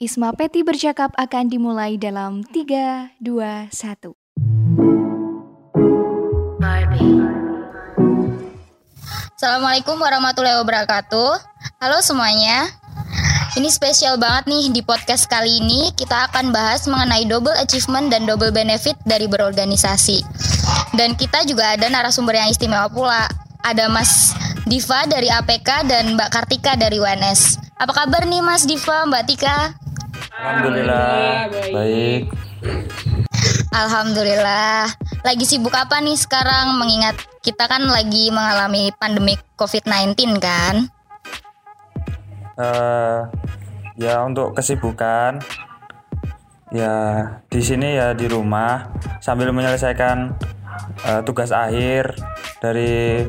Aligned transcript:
Isma 0.00 0.32
Peti 0.32 0.64
bercakap 0.64 1.12
akan 1.12 1.52
dimulai 1.52 2.00
dalam 2.00 2.40
3, 2.40 3.20
2, 3.20 3.68
1. 3.68 4.16
Assalamualaikum 9.36 10.00
warahmatullahi 10.00 10.56
wabarakatuh. 10.64 11.30
Halo 11.84 12.00
semuanya. 12.00 12.72
Ini 13.60 13.68
spesial 13.68 14.16
banget 14.16 14.48
nih 14.48 14.72
di 14.72 14.80
podcast 14.80 15.28
kali 15.28 15.60
ini 15.60 15.92
kita 15.92 16.32
akan 16.32 16.48
bahas 16.48 16.88
mengenai 16.88 17.28
double 17.28 17.60
achievement 17.60 18.08
dan 18.08 18.24
double 18.24 18.56
benefit 18.56 18.96
dari 19.04 19.28
berorganisasi. 19.28 20.24
Dan 20.96 21.12
kita 21.12 21.44
juga 21.44 21.76
ada 21.76 21.92
narasumber 21.92 22.40
yang 22.40 22.48
istimewa 22.48 22.88
pula. 22.88 23.28
Ada 23.60 23.92
Mas 23.92 24.32
Diva 24.64 25.04
dari 25.04 25.28
APK 25.28 25.84
dan 25.84 26.16
Mbak 26.16 26.32
Kartika 26.32 26.72
dari 26.80 26.96
UNS. 26.96 27.60
Apa 27.76 27.92
kabar 27.92 28.24
nih 28.24 28.40
Mas 28.40 28.64
Diva, 28.64 29.04
Mbak 29.04 29.24
Tika? 29.28 29.79
Alhamdulillah 30.40 31.52
baik. 31.68 32.22
Alhamdulillah. 33.76 34.88
Lagi 35.20 35.44
sibuk 35.44 35.76
apa 35.76 36.00
nih 36.00 36.16
sekarang 36.16 36.80
mengingat 36.80 37.20
kita 37.44 37.68
kan 37.68 37.84
lagi 37.84 38.32
mengalami 38.32 38.88
pandemi 38.96 39.36
COVID-19 39.60 40.40
kan? 40.40 40.88
Uh, 42.56 43.28
ya 44.00 44.24
untuk 44.24 44.56
kesibukan 44.56 45.44
ya 46.72 46.96
di 47.52 47.60
sini 47.60 48.00
ya 48.00 48.16
di 48.16 48.24
rumah 48.24 48.88
sambil 49.20 49.52
menyelesaikan 49.52 50.32
uh, 51.04 51.20
tugas 51.20 51.52
akhir 51.52 52.16
dari 52.64 53.28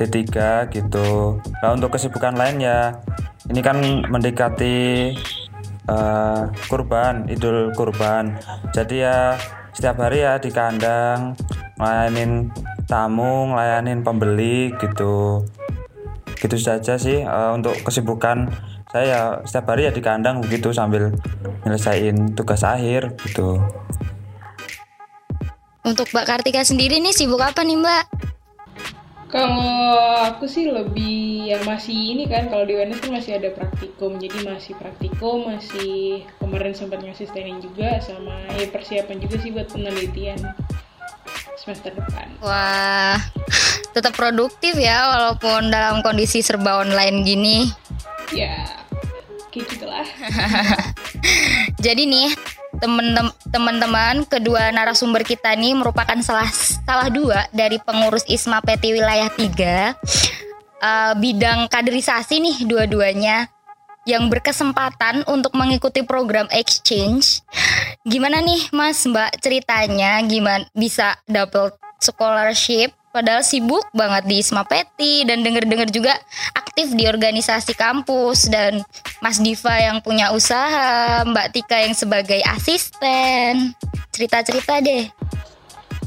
D3 0.00 0.24
gitu. 0.72 1.36
Nah 1.60 1.70
untuk 1.76 1.92
kesibukan 1.92 2.32
lain 2.32 2.64
ya 2.64 2.96
ini 3.52 3.60
kan 3.60 3.76
mendekati 4.08 5.12
uh, 5.88 6.48
kurban 6.68 7.28
idul 7.28 7.72
kurban. 7.74 8.38
Jadi 8.72 9.04
ya 9.04 9.36
setiap 9.74 10.00
hari 10.00 10.22
ya 10.22 10.38
di 10.38 10.50
kandang 10.54 11.34
ngelayanin 11.80 12.52
tamu 12.86 13.52
ngelayanin 13.52 14.00
pembeli 14.04 14.72
gitu. 14.78 15.44
Gitu 16.36 16.56
saja 16.60 17.00
sih 17.00 17.24
uh, 17.24 17.56
untuk 17.56 17.72
kesibukan 17.84 18.52
saya 18.94 19.04
ya 19.10 19.22
setiap 19.42 19.74
hari 19.74 19.88
ya 19.88 19.92
di 19.92 20.02
kandang 20.04 20.38
begitu 20.38 20.70
sambil 20.70 21.10
nyelesain 21.66 22.36
tugas 22.36 22.62
akhir 22.62 23.16
gitu. 23.26 23.58
Untuk 25.84 26.08
Mbak 26.16 26.24
Kartika 26.24 26.64
sendiri 26.64 26.96
nih 26.96 27.12
sibuk 27.12 27.44
apa 27.44 27.60
nih 27.60 27.76
Mbak? 27.76 28.23
Kalau 29.34 29.98
aku 30.30 30.46
sih 30.46 30.70
lebih 30.70 31.50
yang 31.50 31.66
masih 31.66 32.14
ini 32.14 32.30
kan 32.30 32.46
kalau 32.46 32.62
di 32.62 32.78
UNS 32.78 33.02
kan 33.02 33.18
masih 33.18 33.34
ada 33.34 33.50
praktikum 33.50 34.14
jadi 34.22 34.46
masih 34.46 34.78
praktikum 34.78 35.50
masih 35.50 36.22
kemarin 36.38 36.70
sempat 36.70 37.02
ngasih 37.02 37.26
training 37.34 37.58
juga 37.58 37.98
sama 37.98 38.46
ya 38.54 38.70
persiapan 38.70 39.18
juga 39.18 39.42
sih 39.42 39.50
buat 39.50 39.66
penelitian 39.74 40.38
semester 41.58 41.98
depan. 41.98 42.30
Wah, 42.38 43.18
tetap 43.90 44.14
produktif 44.14 44.78
ya 44.78 45.10
walaupun 45.18 45.66
dalam 45.66 45.98
kondisi 46.06 46.38
serba 46.38 46.86
online 46.86 47.26
gini. 47.26 47.58
Ya, 48.30 48.70
kayak 49.50 49.66
gitulah. 49.66 50.06
Jadi 51.84 52.06
nih 52.06 52.53
teman-teman 53.50 54.24
kedua 54.28 54.70
narasumber 54.70 55.24
kita 55.24 55.56
ini 55.56 55.72
merupakan 55.74 56.16
salah 56.20 56.48
salah 56.84 57.08
dua 57.08 57.48
dari 57.50 57.80
pengurus 57.80 58.24
Isma 58.28 58.60
PT 58.60 58.94
wilayah 58.94 59.32
3 59.32 59.40
uh, 59.40 59.46
eh, 60.84 61.12
bidang 61.16 61.66
kaderisasi 61.72 62.40
nih 62.44 62.56
dua-duanya 62.68 63.48
yang 64.04 64.28
berkesempatan 64.28 65.24
untuk 65.24 65.56
mengikuti 65.56 66.04
program 66.04 66.44
exchange. 66.52 67.40
Gimana 68.04 68.44
nih 68.44 68.68
Mas 68.70 69.00
Mbak 69.00 69.40
ceritanya? 69.40 70.20
Gimana 70.28 70.68
bisa 70.76 71.16
double 71.24 71.72
scholarship? 71.96 72.92
Padahal 73.14 73.46
sibuk 73.46 73.86
banget 73.94 74.26
di 74.26 74.42
Isma 74.42 74.66
Peti 74.66 75.22
dan 75.24 75.40
denger-denger 75.40 75.88
juga 75.94 76.18
aktif 76.74 76.90
di 76.98 77.06
organisasi 77.06 77.78
kampus 77.78 78.50
dan 78.50 78.82
Mas 79.22 79.38
Diva 79.38 79.78
yang 79.78 80.02
punya 80.02 80.34
usaha, 80.34 81.22
Mbak 81.22 81.54
Tika 81.54 81.78
yang 81.86 81.94
sebagai 81.94 82.42
asisten. 82.50 83.78
Cerita-cerita 84.10 84.82
deh. 84.82 85.06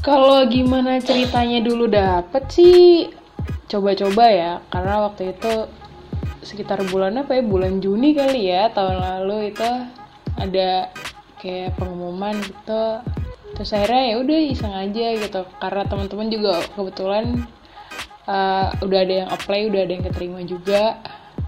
Kalau 0.04 0.44
gimana 0.44 1.00
ceritanya 1.00 1.64
dulu 1.64 1.88
dapet 1.88 2.52
sih 2.52 3.08
coba-coba 3.72 4.28
ya 4.28 4.52
karena 4.68 5.08
waktu 5.08 5.32
itu 5.32 5.72
sekitar 6.44 6.84
bulan 6.92 7.16
apa 7.16 7.40
ya 7.40 7.48
bulan 7.48 7.80
Juni 7.80 8.12
kali 8.12 8.52
ya 8.52 8.68
tahun 8.68 9.00
lalu 9.00 9.56
itu 9.56 9.70
ada 10.36 10.92
kayak 11.40 11.80
pengumuman 11.80 12.44
gitu 12.44 13.00
terus 13.56 13.72
akhirnya 13.72 14.04
ya 14.12 14.16
udah 14.20 14.38
iseng 14.52 14.76
aja 14.76 15.16
gitu 15.16 15.40
karena 15.64 15.82
teman-teman 15.88 16.28
juga 16.28 16.60
kebetulan 16.76 17.48
uh, 18.28 18.68
udah 18.84 18.98
ada 19.02 19.14
yang 19.24 19.28
apply 19.32 19.72
udah 19.72 19.80
ada 19.88 19.92
yang 19.96 20.04
keterima 20.04 20.44
juga. 20.44 21.00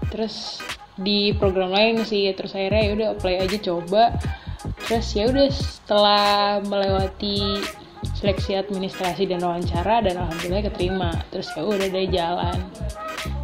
Terus 0.09 0.59
di 0.99 1.31
program 1.37 1.71
lain 1.71 2.03
sih 2.03 2.27
terus 2.35 2.51
akhirnya 2.57 2.81
ya 2.83 2.91
udah 2.97 3.07
apply 3.15 3.35
aja 3.45 3.57
coba. 3.61 4.03
Terus 4.89 5.07
ya 5.13 5.29
udah 5.29 5.47
setelah 5.53 6.25
melewati 6.65 7.61
seleksi 8.17 8.57
administrasi 8.57 9.29
dan 9.29 9.45
wawancara 9.45 10.01
dan 10.03 10.17
alhamdulillah 10.17 10.67
keterima. 10.73 11.09
Terus 11.29 11.47
ya 11.53 11.61
udah 11.63 11.87
dari 11.87 12.09
jalan. 12.09 12.57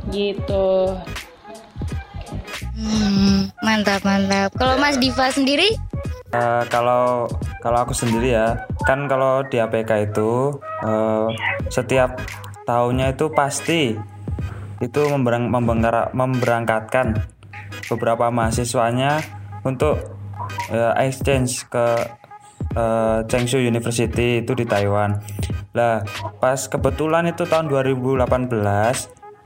Gitu. 0.09 0.67
Hmm, 2.77 3.49
mantap 3.65 4.05
mantap. 4.05 4.53
Kalau 4.53 4.77
Mas 4.77 5.01
Diva 5.01 5.33
sendiri? 5.33 5.73
Uh, 6.35 6.61
kalau 6.67 7.25
kalau 7.63 7.87
aku 7.87 7.95
sendiri 7.95 8.35
ya 8.35 8.67
kan 8.83 9.07
kalau 9.07 9.47
di 9.47 9.63
APK 9.63 10.11
itu 10.11 10.59
uh, 10.83 11.31
setiap 11.71 12.19
tahunnya 12.67 13.15
itu 13.15 13.31
pasti 13.31 13.95
itu 14.77 15.01
memberang, 15.09 15.49
memberangkatkan 16.13 17.17
beberapa 17.89 18.29
mahasiswanya 18.29 19.23
untuk 19.65 19.97
uh, 20.69 20.93
exchange 21.01 21.65
ke 21.71 21.87
uh, 22.77 23.25
Chengsu 23.25 23.57
University 23.57 24.45
itu 24.45 24.53
di 24.53 24.67
Taiwan. 24.67 25.17
Lah 25.73 26.05
pas 26.37 26.69
kebetulan 26.69 27.31
itu 27.31 27.47
tahun 27.47 27.71
2018 27.71 28.27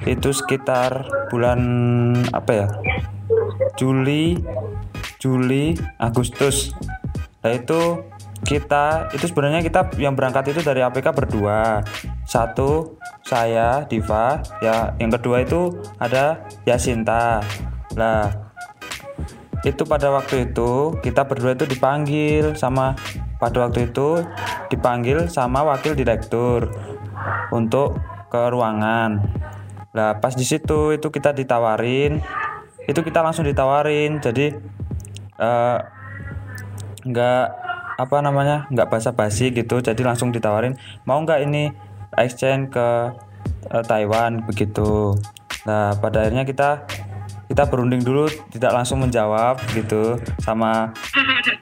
itu 0.10 0.30
sekitar 0.34 1.06
bulan 1.30 1.62
apa 2.34 2.52
ya 2.52 2.68
Juli 3.78 4.42
Juli, 5.22 5.78
Agustus. 6.02 6.74
Nah 7.46 7.54
itu 7.54 8.02
kita 8.41 9.13
itu 9.13 9.29
sebenarnya 9.29 9.62
kita 9.62 9.94
yang 10.02 10.18
berangkat 10.18 10.52
itu 10.52 10.62
dari 10.66 10.81
APK 10.81 11.13
berdua. 11.13 11.85
Satu 12.25 12.97
saya 13.22 13.85
Diva, 13.85 14.41
ya 14.63 14.97
yang 14.97 15.13
kedua 15.13 15.46
itu 15.46 15.78
ada 16.02 16.41
Yasinta. 16.66 17.46
Nah 17.94 18.51
itu 19.62 19.85
pada 19.85 20.09
waktu 20.09 20.50
itu 20.50 20.97
kita 21.06 21.22
berdua 21.30 21.53
itu 21.53 21.69
dipanggil 21.69 22.57
sama 22.57 22.97
pada 23.38 23.69
waktu 23.69 23.94
itu 23.94 24.25
dipanggil 24.74 25.30
sama 25.30 25.62
wakil 25.62 25.94
direktur 25.94 26.74
untuk 27.53 28.01
ke 28.34 28.41
ruangan. 28.50 29.22
Nah 29.94 30.18
pas 30.18 30.34
di 30.34 30.47
situ 30.47 30.97
itu 30.97 31.07
kita 31.13 31.35
ditawarin, 31.35 32.18
itu 32.90 33.00
kita 33.06 33.22
langsung 33.22 33.46
ditawarin. 33.46 34.18
Jadi 34.18 34.56
uh, 35.38 35.78
nggak 37.06 37.61
apa 38.01 38.17
namanya 38.25 38.66
nggak 38.73 38.89
basa-basi 38.89 39.53
gitu 39.53 39.78
jadi 39.78 40.01
langsung 40.01 40.34
ditawarin 40.34 40.73
mau 41.06 41.22
nggak 41.22 41.45
ini 41.45 41.69
exchange 42.17 42.75
ke 42.75 42.88
uh, 43.72 43.84
Taiwan? 43.85 44.44
Begitu. 44.44 45.16
Nah 45.67 45.95
pada 46.00 46.25
akhirnya 46.25 46.44
kita 46.44 46.84
kita 47.51 47.67
berunding 47.67 48.01
dulu 48.01 48.31
tidak 48.51 48.72
langsung 48.72 49.03
menjawab 49.03 49.59
gitu 49.75 50.16
sama 50.39 50.95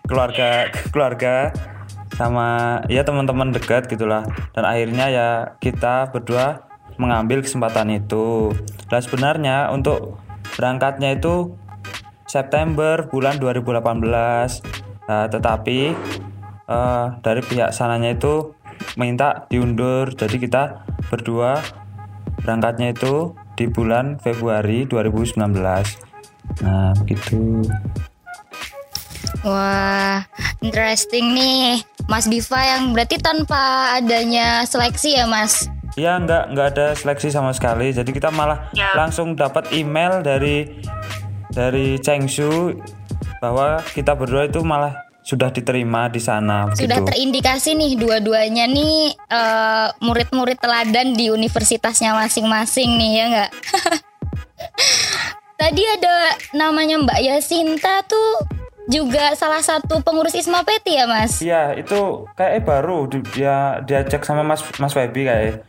keluarga 0.06 0.70
keluarga 0.94 1.50
sama 2.14 2.80
ya 2.92 3.06
teman-teman 3.06 3.54
dekat 3.54 3.90
gitulah. 3.90 4.26
Dan 4.56 4.64
akhirnya 4.66 5.06
ya 5.12 5.30
kita 5.62 6.10
berdua 6.10 6.66
mengambil 7.00 7.40
kesempatan 7.40 7.96
itu. 7.96 8.52
Nah 8.92 9.00
sebenarnya 9.00 9.72
untuk 9.72 10.20
berangkatnya 10.58 11.16
itu 11.16 11.56
September 12.30 13.10
bulan 13.10 13.42
2018 13.42 13.82
nah, 15.10 15.26
tetapi 15.32 15.96
uh, 16.70 17.18
dari 17.26 17.42
pihak 17.42 17.74
sananya 17.74 18.14
itu 18.14 18.54
minta 18.96 19.50
diundur 19.50 20.14
jadi 20.14 20.38
kita 20.38 20.64
berdua 21.10 21.60
berangkatnya 22.46 22.96
itu 22.96 23.36
di 23.58 23.68
bulan 23.68 24.22
Februari 24.22 24.86
2019 24.88 25.36
nah 26.64 26.94
begitu 27.04 27.66
Wah, 29.40 30.28
interesting 30.60 31.32
nih, 31.32 31.80
Mas 32.12 32.28
Diva 32.28 32.60
yang 32.60 32.92
berarti 32.92 33.16
tanpa 33.24 33.96
adanya 33.96 34.68
seleksi 34.68 35.16
ya, 35.16 35.32
Mas? 35.32 35.72
Iya, 35.96 36.20
nggak 36.20 36.44
nggak 36.52 36.68
ada 36.76 36.88
seleksi 36.92 37.32
sama 37.32 37.56
sekali. 37.56 37.96
Jadi 37.96 38.12
kita 38.12 38.36
malah 38.36 38.68
ya. 38.76 38.92
langsung 39.00 39.40
dapat 39.40 39.72
email 39.72 40.20
dari 40.20 40.84
dari 41.56 41.96
Chengsu 42.04 42.76
bahwa 43.40 43.80
kita 43.96 44.12
berdua 44.12 44.52
itu 44.52 44.60
malah 44.60 45.09
sudah 45.30 45.48
diterima 45.48 46.10
di 46.10 46.18
sana 46.18 46.66
Sudah 46.74 46.98
begitu. 46.98 47.08
terindikasi 47.08 47.70
nih 47.72 47.96
dua-duanya 47.96 48.66
nih 48.66 49.14
eh, 49.14 49.88
murid-murid 50.02 50.58
teladan 50.58 51.14
di 51.14 51.30
universitasnya 51.30 52.12
masing-masing 52.16 52.98
nih 52.98 53.12
ya 53.14 53.24
nggak? 53.30 53.50
Tadi 55.56 55.84
ada 55.84 56.34
namanya 56.52 56.98
Mbak 56.98 57.20
Yasinta 57.20 58.00
tuh 58.04 58.44
juga 58.88 59.36
salah 59.36 59.60
satu 59.60 60.00
pengurus 60.02 60.34
Isma 60.34 60.64
Peti 60.64 60.96
ya 60.96 61.06
Mas? 61.06 61.38
Iya, 61.38 61.76
itu 61.76 62.26
kayak 62.34 62.64
baru 62.64 63.06
di- 63.06 63.24
dia 63.30 63.78
diajak 63.80 64.24
sama 64.24 64.42
Mas 64.42 64.64
Mas 64.80 64.92
Febi 64.92 65.24
kayak. 65.24 65.62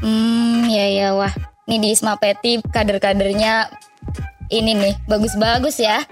Hmm, 0.00 0.66
ya 0.66 0.86
ya 0.88 1.08
wah. 1.14 1.30
Ini 1.62 1.78
di 1.78 1.88
Isma 1.92 2.16
Peti 2.16 2.58
kader-kadernya 2.58 3.68
ini 4.50 4.72
nih 4.74 4.94
bagus-bagus 5.06 5.78
ya. 5.78 6.02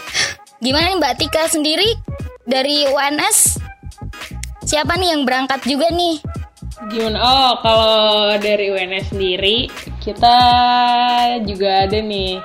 Gimana 0.61 0.87
nih 0.87 0.97
Mbak 1.01 1.15
Tika 1.17 1.49
sendiri 1.49 1.97
dari 2.45 2.89
UNS? 2.89 3.61
Siapa 4.65 4.97
nih 4.97 5.17
yang 5.17 5.23
berangkat 5.27 5.65
juga 5.67 5.91
nih? 5.91 6.21
Gimana? 6.89 7.19
Oh, 7.21 7.53
kalau 7.61 8.33
dari 8.41 8.73
UNS 8.73 9.13
sendiri, 9.13 9.69
kita 10.01 10.37
juga 11.45 11.85
ada 11.85 11.99
nih. 12.01 12.41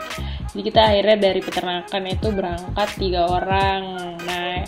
Jadi 0.52 0.62
kita 0.72 0.82
akhirnya 0.88 1.18
dari 1.20 1.40
peternakan 1.44 2.04
itu 2.08 2.28
berangkat 2.32 2.90
tiga 3.00 3.28
orang. 3.28 3.84
Nah, 4.24 4.64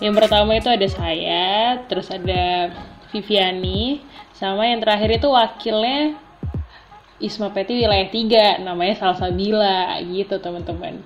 yang 0.00 0.16
pertama 0.16 0.56
itu 0.56 0.68
ada 0.68 0.88
saya, 0.88 1.80
terus 1.88 2.08
ada 2.08 2.72
Viviani, 3.12 4.00
sama 4.32 4.66
yang 4.66 4.80
terakhir 4.80 5.20
itu 5.20 5.28
wakilnya 5.28 6.16
Isma 7.22 7.54
Peti 7.54 7.78
wilayah 7.78 8.08
3, 8.10 8.66
namanya 8.66 8.98
Salsabila, 8.98 10.00
gitu 10.02 10.42
teman-teman. 10.42 10.98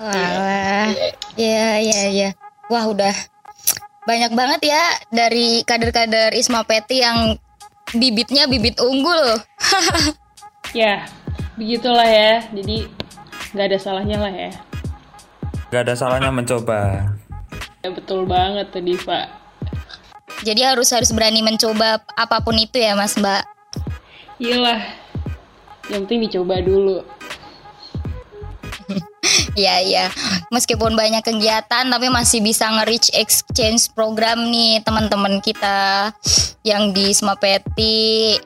Wah, 0.00 0.88
ya 1.36 1.76
ya 1.76 2.02
ya. 2.08 2.28
Wah 2.72 2.88
udah 2.88 3.12
banyak 4.08 4.32
banget 4.32 4.72
ya 4.72 4.84
dari 5.12 5.60
kader-kader 5.68 6.32
Isma 6.32 6.64
Peti 6.64 7.04
yang 7.04 7.36
bibitnya 7.92 8.48
bibit 8.48 8.80
unggul. 8.80 9.20
Ya, 10.70 11.02
begitulah 11.58 12.06
ya. 12.06 12.46
Jadi 12.54 12.86
nggak 13.50 13.74
ada 13.74 13.78
salahnya 13.82 14.22
lah 14.22 14.30
ya. 14.30 14.54
Gak 15.70 15.86
ada 15.86 15.94
salahnya 15.98 16.30
mencoba. 16.30 17.10
Ya 17.82 17.90
betul 17.94 18.26
banget 18.26 18.70
tuh 18.74 18.82
Diva. 18.82 19.30
Jadi 20.46 20.66
harus 20.66 20.90
harus 20.90 21.14
berani 21.14 21.46
mencoba 21.46 22.02
apa 22.18 22.42
pun 22.42 22.58
itu 22.58 22.78
ya 22.78 22.98
Mas 22.98 23.14
Mbak. 23.14 23.42
Iyalah, 24.42 24.82
yang 25.94 26.06
penting 26.06 26.26
dicoba 26.26 26.58
dulu. 26.58 27.02
Iya 29.58 29.76
iya. 29.82 30.06
Meskipun 30.54 30.94
banyak 30.94 31.26
kegiatan 31.26 31.84
tapi 31.90 32.06
masih 32.06 32.38
bisa 32.42 32.70
nge-reach 32.70 33.10
exchange 33.18 33.90
program 33.94 34.46
nih 34.50 34.78
teman-teman 34.86 35.42
kita 35.42 36.10
yang 36.62 36.94
di 36.94 37.10
Isma 37.10 37.34
Peti. 37.34 38.38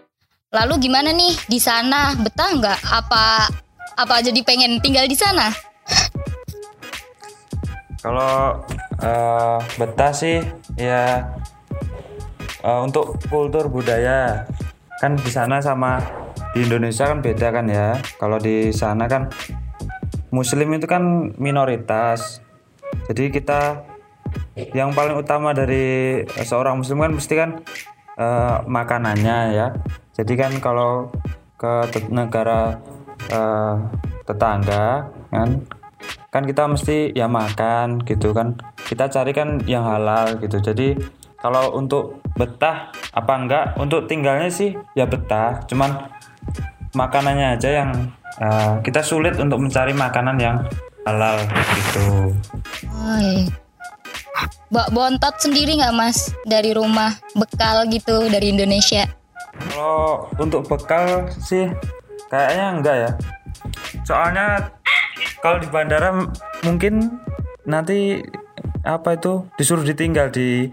Lalu 0.54 0.88
gimana 0.88 1.10
nih 1.10 1.34
di 1.50 1.58
sana? 1.60 2.14
Betah 2.16 2.50
nggak? 2.56 2.80
Apa 2.88 3.50
apa 3.94 4.14
jadi 4.22 4.40
pengen 4.46 4.80
tinggal 4.80 5.04
di 5.04 5.18
sana? 5.18 5.50
Kalau 8.00 8.60
eh, 9.00 9.58
betah 9.80 10.12
sih 10.12 10.40
ya 10.76 11.24
eh, 12.64 12.80
untuk 12.84 13.16
kultur 13.28 13.68
budaya 13.68 14.44
kan 15.00 15.16
di 15.16 15.30
sana 15.32 15.60
sama 15.60 16.00
di 16.54 16.64
Indonesia 16.64 17.10
kan 17.10 17.18
beda 17.18 17.48
kan 17.50 17.66
ya. 17.66 17.98
Kalau 18.16 18.38
di 18.38 18.70
sana 18.70 19.10
kan 19.10 19.28
Muslim 20.34 20.74
itu 20.74 20.90
kan 20.90 21.30
minoritas. 21.38 22.42
Jadi 23.06 23.30
kita 23.30 23.86
yang 24.74 24.90
paling 24.90 25.14
utama 25.14 25.54
dari 25.54 26.26
seorang 26.42 26.82
Muslim 26.82 26.98
kan 27.06 27.12
mesti 27.14 27.34
kan 27.38 27.50
eh, 28.18 28.56
makanannya 28.66 29.38
ya. 29.54 29.68
Jadi 30.18 30.34
kan 30.34 30.52
kalau 30.58 31.14
ke 31.54 31.86
negara 32.10 32.82
eh, 33.30 33.76
tetangga 34.26 35.14
kan 35.30 35.62
kan 36.34 36.42
kita 36.42 36.66
mesti 36.66 37.14
ya 37.14 37.30
makan 37.30 38.02
gitu 38.02 38.34
kan 38.34 38.58
kita 38.82 39.06
cari 39.06 39.30
kan 39.30 39.62
yang 39.70 39.86
halal 39.86 40.34
gitu 40.42 40.58
jadi 40.58 40.98
kalau 41.38 41.78
untuk 41.78 42.18
betah 42.34 42.90
apa 43.14 43.32
enggak 43.38 43.64
untuk 43.78 44.10
tinggalnya 44.10 44.50
sih 44.50 44.74
ya 44.98 45.06
betah 45.06 45.62
cuman 45.70 46.10
makanannya 46.94 47.58
aja 47.58 47.70
yang 47.84 47.90
uh, 48.40 48.80
kita 48.80 49.02
sulit 49.02 49.36
untuk 49.36 49.60
mencari 49.60 49.92
makanan 49.92 50.36
yang 50.38 50.56
halal 51.04 51.36
gitu. 51.76 52.32
Oi. 52.90 53.50
Mbak 54.72 54.88
bontot 54.90 55.34
sendiri 55.38 55.78
nggak 55.78 55.94
mas? 55.94 56.34
Dari 56.42 56.74
rumah 56.74 57.14
bekal 57.36 57.86
gitu 57.92 58.26
dari 58.30 58.50
Indonesia? 58.50 59.06
kalau 59.54 60.26
untuk 60.42 60.66
bekal 60.66 61.30
sih 61.38 61.70
kayaknya 62.30 62.66
enggak 62.74 62.96
ya. 62.96 63.10
Soalnya 64.02 64.46
kalau 65.40 65.62
di 65.62 65.68
bandara 65.70 66.10
mungkin 66.66 67.22
nanti 67.64 68.22
apa 68.84 69.16
itu 69.16 69.46
disuruh 69.56 69.86
ditinggal 69.86 70.34
di 70.34 70.68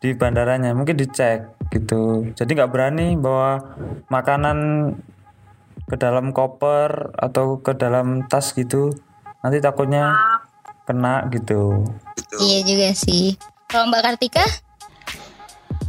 di 0.00 0.08
bandaranya. 0.16 0.72
Mungkin 0.72 0.96
dicek 0.96 1.68
gitu. 1.72 2.32
Jadi 2.32 2.50
nggak 2.56 2.72
berani 2.72 3.16
bawa 3.16 3.76
makanan 4.08 4.58
ke 5.92 6.00
dalam 6.00 6.32
koper 6.32 7.12
atau 7.20 7.60
ke 7.60 7.76
dalam 7.76 8.24
tas 8.24 8.56
gitu 8.56 8.96
nanti 9.44 9.60
takutnya 9.60 10.16
kena 10.88 11.28
gitu. 11.28 11.84
Iya 12.40 12.64
juga 12.64 12.88
sih. 12.96 13.36
Kalau 13.68 13.92
Mbak 13.92 14.00
Kartika? 14.00 14.44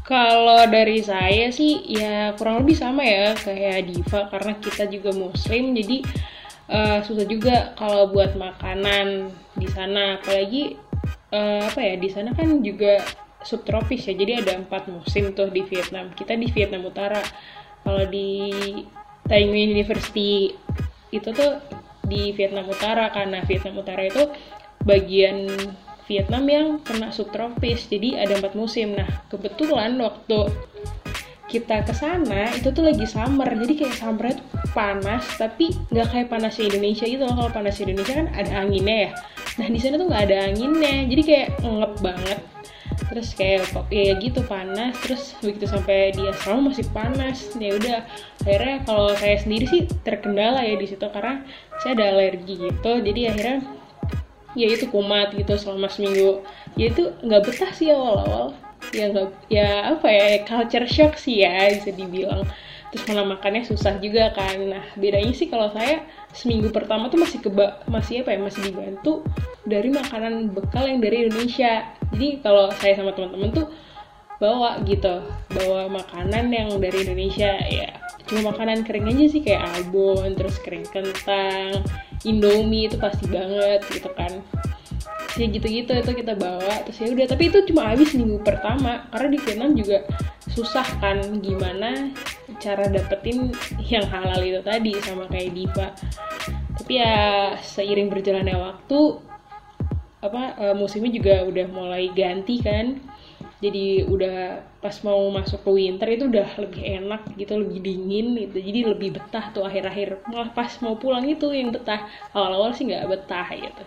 Kalau 0.04 0.68
dari 0.68 1.00
saya 1.00 1.48
sih 1.56 1.88
ya 1.88 2.36
kurang 2.36 2.68
lebih 2.68 2.76
sama 2.76 3.08
ya 3.08 3.32
kayak 3.40 3.88
Diva 3.88 4.28
karena 4.28 4.60
kita 4.60 4.92
juga 4.92 5.16
muslim 5.16 5.72
jadi 5.72 6.04
eh, 6.68 7.00
susah 7.08 7.24
juga 7.24 7.72
kalau 7.80 8.12
buat 8.12 8.36
makanan 8.36 9.32
di 9.56 9.72
sana. 9.72 10.20
Apalagi 10.20 10.76
eh, 11.32 11.64
apa 11.64 11.80
ya 11.80 11.96
di 11.96 12.12
sana 12.12 12.36
kan 12.36 12.60
juga 12.60 13.00
subtropis 13.40 14.12
ya 14.12 14.20
jadi 14.20 14.44
ada 14.44 14.60
empat 14.60 14.92
musim 14.92 15.32
tuh 15.32 15.48
di 15.48 15.64
Vietnam. 15.64 16.12
Kita 16.12 16.36
di 16.36 16.52
Vietnam 16.52 16.92
Utara. 16.92 17.24
Kalau 17.84 18.04
di 18.12 18.52
Tai 19.28 19.42
Nguyen 19.48 19.72
University 19.72 20.54
itu 21.14 21.30
tuh 21.32 21.62
di 22.04 22.36
Vietnam 22.36 22.68
Utara 22.68 23.08
karena 23.14 23.42
Vietnam 23.48 23.80
Utara 23.80 24.04
itu 24.04 24.28
bagian 24.84 25.48
Vietnam 26.04 26.44
yang 26.52 26.68
kena 26.84 27.16
subtropis 27.16 27.88
jadi 27.88 28.28
ada 28.28 28.40
empat 28.40 28.54
musim. 28.60 29.00
Nah 29.00 29.08
kebetulan 29.32 29.96
waktu 29.96 30.52
kita 31.48 31.86
ke 31.86 31.94
sana 31.94 32.50
itu 32.58 32.74
tuh 32.74 32.84
lagi 32.84 33.06
summer 33.06 33.46
jadi 33.46 33.74
kayak 33.86 33.96
summer 33.96 34.34
tuh 34.34 34.48
panas 34.74 35.24
tapi 35.38 35.70
nggak 35.94 36.08
kayak 36.12 36.28
panasnya 36.28 36.68
Indonesia 36.68 37.06
gitu 37.08 37.24
loh. 37.24 37.36
Kalau 37.40 37.52
panasnya 37.56 37.84
Indonesia 37.88 38.16
kan 38.20 38.28
ada 38.36 38.52
anginnya 38.60 38.98
ya. 39.08 39.10
Nah 39.64 39.68
di 39.72 39.80
sana 39.80 39.96
tuh 39.96 40.08
nggak 40.12 40.24
ada 40.28 40.38
anginnya 40.52 40.96
jadi 41.08 41.22
kayak 41.24 41.48
ngep 41.64 41.94
banget 42.04 42.40
terus 43.10 43.34
kayak 43.34 43.70
ya 43.90 44.16
gitu 44.18 44.42
panas. 44.46 44.94
Terus 45.02 45.38
begitu 45.42 45.66
sampai 45.70 46.14
di 46.14 46.28
asrama 46.28 46.72
masih 46.72 46.88
panas. 46.92 47.52
Ya 47.58 47.76
udah 47.78 47.98
akhirnya 48.44 48.76
kalau 48.86 49.10
saya 49.18 49.38
sendiri 49.40 49.66
sih 49.70 49.82
terkendala 50.02 50.62
ya 50.66 50.76
di 50.78 50.88
situ 50.90 51.06
karena 51.10 51.44
saya 51.82 51.98
ada 52.00 52.06
alergi 52.18 52.70
gitu. 52.70 52.92
Jadi 53.02 53.22
akhirnya 53.30 53.60
ya 54.54 54.68
itu 54.70 54.86
kumat 54.90 55.34
gitu 55.34 55.54
selama 55.58 55.90
seminggu. 55.90 56.46
Ya 56.78 56.90
itu 56.94 57.14
nggak 57.22 57.42
betah 57.50 57.72
sih 57.74 57.90
awal-awal. 57.94 58.54
Ya 58.92 59.10
nggak 59.10 59.28
ya 59.48 59.96
apa 59.96 60.08
ya 60.12 60.28
culture 60.44 60.88
shock 60.90 61.16
sih 61.16 61.42
ya 61.42 61.72
bisa 61.72 61.92
dibilang 61.96 62.46
terus 62.94 63.10
malah 63.10 63.26
makannya 63.26 63.66
susah 63.66 63.98
juga 63.98 64.30
kan. 64.38 64.54
Nah 64.70 64.86
bedanya 64.94 65.34
sih 65.34 65.50
kalau 65.50 65.74
saya 65.74 66.06
seminggu 66.30 66.70
pertama 66.70 67.10
tuh 67.10 67.18
masih 67.26 67.42
keba 67.42 67.82
masih 67.90 68.22
apa 68.22 68.38
ya 68.38 68.40
masih 68.46 68.62
dibantu 68.70 69.26
dari 69.66 69.90
makanan 69.90 70.54
bekal 70.54 70.86
yang 70.86 71.02
dari 71.02 71.26
Indonesia. 71.26 71.90
Jadi 72.14 72.46
kalau 72.46 72.70
saya 72.78 72.94
sama 72.94 73.18
teman-teman 73.18 73.50
tuh 73.50 73.68
bawa 74.38 74.78
gitu 74.86 75.26
bawa 75.58 75.90
makanan 75.90 76.54
yang 76.54 76.70
dari 76.78 77.02
Indonesia 77.02 77.58
ya. 77.66 77.98
Cuma 78.30 78.54
makanan 78.54 78.86
kering 78.86 79.10
aja 79.10 79.26
sih 79.26 79.42
kayak 79.42 79.66
albon 79.74 80.38
terus 80.38 80.62
kering 80.62 80.86
kentang 80.94 81.82
indomie 82.22 82.86
itu 82.86 83.02
pasti 83.02 83.26
banget 83.26 83.82
gitu 83.90 84.14
kan. 84.14 84.38
Ya 85.34 85.50
gitu-gitu 85.50 85.98
itu 85.98 86.12
kita 86.14 86.38
bawa 86.38 86.86
terus 86.86 87.02
ya 87.02 87.10
udah. 87.10 87.26
Tapi 87.26 87.50
itu 87.50 87.58
cuma 87.74 87.90
habis 87.90 88.14
minggu 88.14 88.38
pertama 88.46 89.10
karena 89.10 89.28
di 89.34 89.40
Vietnam 89.42 89.74
juga 89.74 90.06
susah 90.54 90.86
kan 91.02 91.18
gimana 91.42 92.14
cara 92.60 92.90
dapetin 92.90 93.54
yang 93.88 94.06
halal 94.10 94.42
itu 94.42 94.62
tadi 94.66 94.94
sama 95.02 95.30
kayak 95.30 95.54
Diva. 95.54 95.88
Tapi 96.78 96.94
ya 97.00 97.16
seiring 97.62 98.10
berjalannya 98.10 98.58
waktu 98.58 99.00
apa 100.24 100.44
eh, 100.56 100.76
musimnya 100.76 101.12
juga 101.12 101.44
udah 101.48 101.66
mulai 101.70 102.10
ganti 102.12 102.60
kan. 102.60 103.00
Jadi 103.64 104.04
udah 104.04 104.60
pas 104.84 104.92
mau 105.08 105.24
masuk 105.32 105.64
ke 105.64 105.72
winter 105.72 106.08
itu 106.12 106.28
udah 106.28 106.60
lebih 106.60 106.84
enak 106.84 107.32
gitu 107.40 107.56
lebih 107.64 107.80
dingin 107.80 108.36
gitu. 108.36 108.60
Jadi 108.60 108.80
lebih 108.84 109.10
betah 109.16 109.56
tuh 109.56 109.64
akhir-akhir. 109.64 110.28
Malah 110.28 110.52
pas 110.52 110.72
mau 110.84 111.00
pulang 111.00 111.24
itu 111.24 111.48
yang 111.56 111.72
betah. 111.72 112.04
Awal-awal 112.36 112.76
sih 112.76 112.92
nggak 112.92 113.08
betah 113.08 113.48
gitu. 113.56 113.84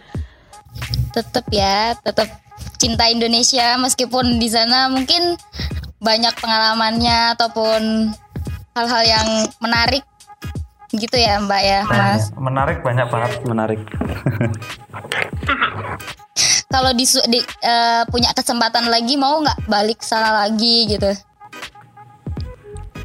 Tetap 1.12 1.44
ya, 1.52 1.92
tetap 2.00 2.28
cinta 2.80 3.08
Indonesia 3.08 3.76
meskipun 3.76 4.40
di 4.40 4.49
sana 4.49 4.88
mungkin 4.88 5.37
banyak 6.00 6.35
pengalamannya 6.40 7.37
ataupun 7.37 8.12
hal-hal 8.76 9.02
yang 9.09 9.49
menarik 9.64 10.04
gitu 10.92 11.16
ya 11.16 11.40
Mbak 11.40 11.62
ya 11.64 11.80
Mas. 11.88 12.28
Menarik 12.37 12.85
banyak 12.85 13.09
banget 13.09 13.33
menarik. 13.49 13.80
Kalau 16.73 16.92
di, 16.92 17.09
di 17.33 17.40
uh, 17.64 18.04
punya 18.12 18.37
kesempatan 18.37 18.92
lagi 18.92 19.16
mau 19.16 19.40
nggak 19.40 19.64
balik 19.64 20.04
sana 20.04 20.45
lagi 20.45 20.85
gitu? 20.92 21.09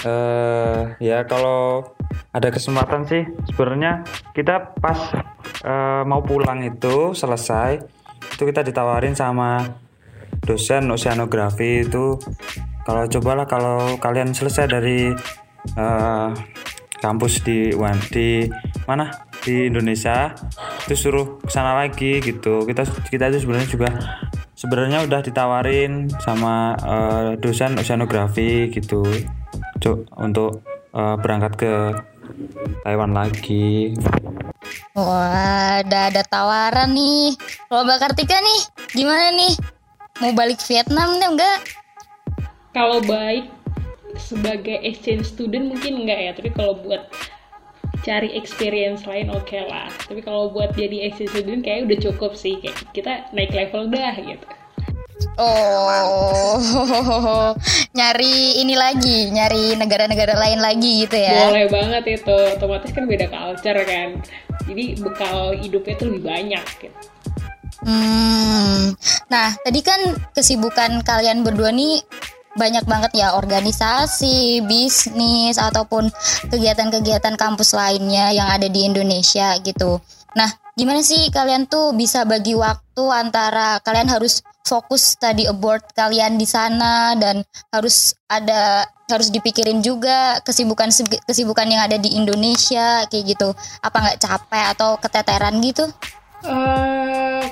Eh 0.02 0.10
uh, 0.10 0.92
ya 1.00 1.24
kalau 1.24 1.88
ada 2.36 2.50
kesempatan 2.52 3.06
sih 3.08 3.24
sebenarnya 3.48 4.04
kita 4.34 4.76
pas 4.82 4.98
uh, 5.64 6.04
mau 6.04 6.20
pulang 6.26 6.66
itu 6.66 7.14
selesai 7.14 7.80
itu 8.34 8.44
kita 8.44 8.66
ditawarin 8.66 9.14
sama 9.14 9.78
dosen 10.42 10.90
oceanografi 10.90 11.86
itu 11.86 12.18
kalau 12.82 13.06
cobalah 13.06 13.46
kalau 13.46 13.96
kalian 14.02 14.34
selesai 14.34 14.66
dari 14.66 15.14
uh, 15.78 16.32
kampus 17.02 17.42
di 17.42 17.74
di 18.14 18.46
mana 18.86 19.10
di 19.42 19.68
Indonesia 19.68 20.38
itu 20.86 20.94
suruh 20.94 21.42
ke 21.42 21.50
sana 21.50 21.74
lagi 21.74 22.22
gitu 22.22 22.62
kita 22.70 22.86
kita 23.10 23.34
itu 23.34 23.42
sebenarnya 23.42 23.70
juga 23.70 23.90
sebenarnya 24.54 25.00
udah 25.10 25.22
ditawarin 25.26 26.14
sama 26.22 26.78
uh, 26.86 27.30
dosen 27.42 27.74
oceanografi 27.82 28.70
gitu 28.70 29.02
Cuk, 29.82 30.06
untuk 30.22 30.62
uh, 30.94 31.18
berangkat 31.18 31.58
ke 31.58 31.74
Taiwan 32.86 33.18
lagi. 33.18 33.98
Wah, 34.94 35.82
udah 35.82 36.04
ada 36.14 36.22
tawaran 36.22 36.94
nih. 36.94 37.34
Kalau 37.66 37.82
Mbak 37.82 37.98
Kartika 37.98 38.38
nih, 38.38 38.62
gimana 38.94 39.34
nih? 39.34 39.54
Mau 40.22 40.32
balik 40.38 40.62
Vietnam 40.70 41.18
nih 41.18 41.30
enggak? 41.34 41.60
Kalau 42.78 43.02
baik 43.02 43.61
sebagai 44.22 44.78
exchange 44.86 45.26
student 45.26 45.74
mungkin 45.74 46.06
enggak 46.06 46.20
ya, 46.22 46.32
tapi 46.38 46.50
kalau 46.54 46.78
buat 46.78 47.10
cari 48.02 48.34
experience 48.34 49.06
lain 49.06 49.30
oke 49.30 49.46
okay 49.46 49.66
lah. 49.66 49.90
Tapi 50.06 50.22
kalau 50.22 50.50
buat 50.50 50.74
jadi 50.78 51.10
exchange 51.10 51.34
student 51.34 51.62
kayak 51.66 51.90
udah 51.90 51.98
cukup 52.12 52.32
sih, 52.38 52.62
kayak 52.62 52.78
kita 52.94 53.30
naik 53.34 53.54
level 53.54 53.90
dah 53.90 54.16
gitu. 54.18 54.46
Oh, 55.38 56.54
nyari 57.98 58.58
ini 58.58 58.74
lagi, 58.74 59.30
nyari 59.30 59.78
negara-negara 59.78 60.34
lain 60.34 60.60
lagi 60.60 61.06
gitu 61.06 61.18
ya? 61.18 61.50
Boleh 61.50 61.70
banget 61.70 62.04
itu, 62.22 62.38
otomatis 62.58 62.90
kan 62.90 63.06
beda 63.06 63.30
culture 63.30 63.82
kan. 63.86 64.18
Jadi 64.66 64.98
bekal 64.98 65.54
hidupnya 65.62 65.94
tuh 65.98 66.06
lebih 66.10 66.24
banyak 66.26 66.66
gitu. 66.82 67.00
Hmm, 67.82 68.94
nah 69.26 69.58
tadi 69.66 69.82
kan 69.82 70.14
kesibukan 70.38 71.02
kalian 71.02 71.42
berdua 71.42 71.74
nih 71.74 71.98
banyak 72.56 72.84
banget 72.84 73.12
ya 73.16 73.38
organisasi, 73.40 74.66
bisnis 74.68 75.56
ataupun 75.56 76.12
kegiatan-kegiatan 76.52 77.36
kampus 77.40 77.72
lainnya 77.76 78.36
yang 78.36 78.48
ada 78.52 78.68
di 78.68 78.84
Indonesia 78.84 79.56
gitu. 79.64 80.04
Nah, 80.36 80.48
gimana 80.76 81.04
sih 81.04 81.28
kalian 81.32 81.68
tuh 81.68 81.92
bisa 81.96 82.24
bagi 82.24 82.56
waktu 82.56 83.04
antara 83.12 83.80
kalian 83.84 84.08
harus 84.08 84.44
fokus 84.64 85.20
tadi 85.20 85.44
abroad 85.50 85.84
kalian 85.98 86.40
di 86.40 86.48
sana 86.48 87.18
dan 87.20 87.44
harus 87.74 88.16
ada 88.32 88.88
harus 89.12 89.28
dipikirin 89.28 89.84
juga 89.84 90.40
kesibukan 90.48 90.88
kesibukan 91.28 91.68
yang 91.68 91.84
ada 91.84 92.00
di 92.00 92.16
Indonesia 92.16 93.04
kayak 93.12 93.36
gitu 93.36 93.52
apa 93.84 93.98
nggak 94.00 94.20
capek 94.24 94.66
atau 94.72 94.96
keteteran 94.96 95.60
gitu? 95.60 95.92
Uh, 96.48 97.44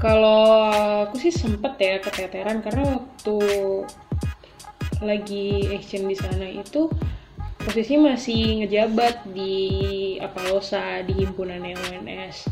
kalau 0.00 0.72
aku 1.04 1.20
sih 1.20 1.32
sempet 1.32 1.76
ya 1.76 2.00
keteteran 2.00 2.64
karena 2.64 2.96
waktu 2.96 3.36
lagi 5.02 5.72
action 5.74 6.06
di 6.06 6.16
sana 6.18 6.46
itu 6.46 6.90
posisi 7.58 7.96
masih 7.96 8.62
ngejabat 8.62 9.24
di 9.32 9.54
Apalosa 10.20 11.00
di 11.02 11.24
himpunan 11.24 11.64
UNS 11.64 12.46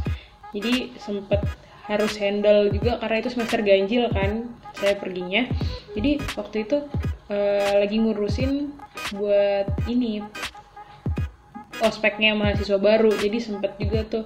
jadi 0.53 0.93
sempet 1.01 1.41
harus 1.89 2.15
handle 2.15 2.71
juga 2.71 3.01
karena 3.03 3.17
itu 3.19 3.31
semester 3.33 3.61
ganjil 3.65 4.07
kan 4.13 4.53
saya 4.77 4.95
perginya. 4.97 5.49
Jadi 5.97 6.21
waktu 6.39 6.57
itu 6.69 6.79
uh, 7.33 7.73
lagi 7.83 7.97
ngurusin 7.99 8.71
buat 9.17 9.67
ini 9.91 10.23
ospeknya 11.83 12.39
mahasiswa 12.39 12.79
baru. 12.79 13.11
Jadi 13.17 13.39
sempet 13.43 13.75
juga 13.81 14.07
tuh 14.07 14.25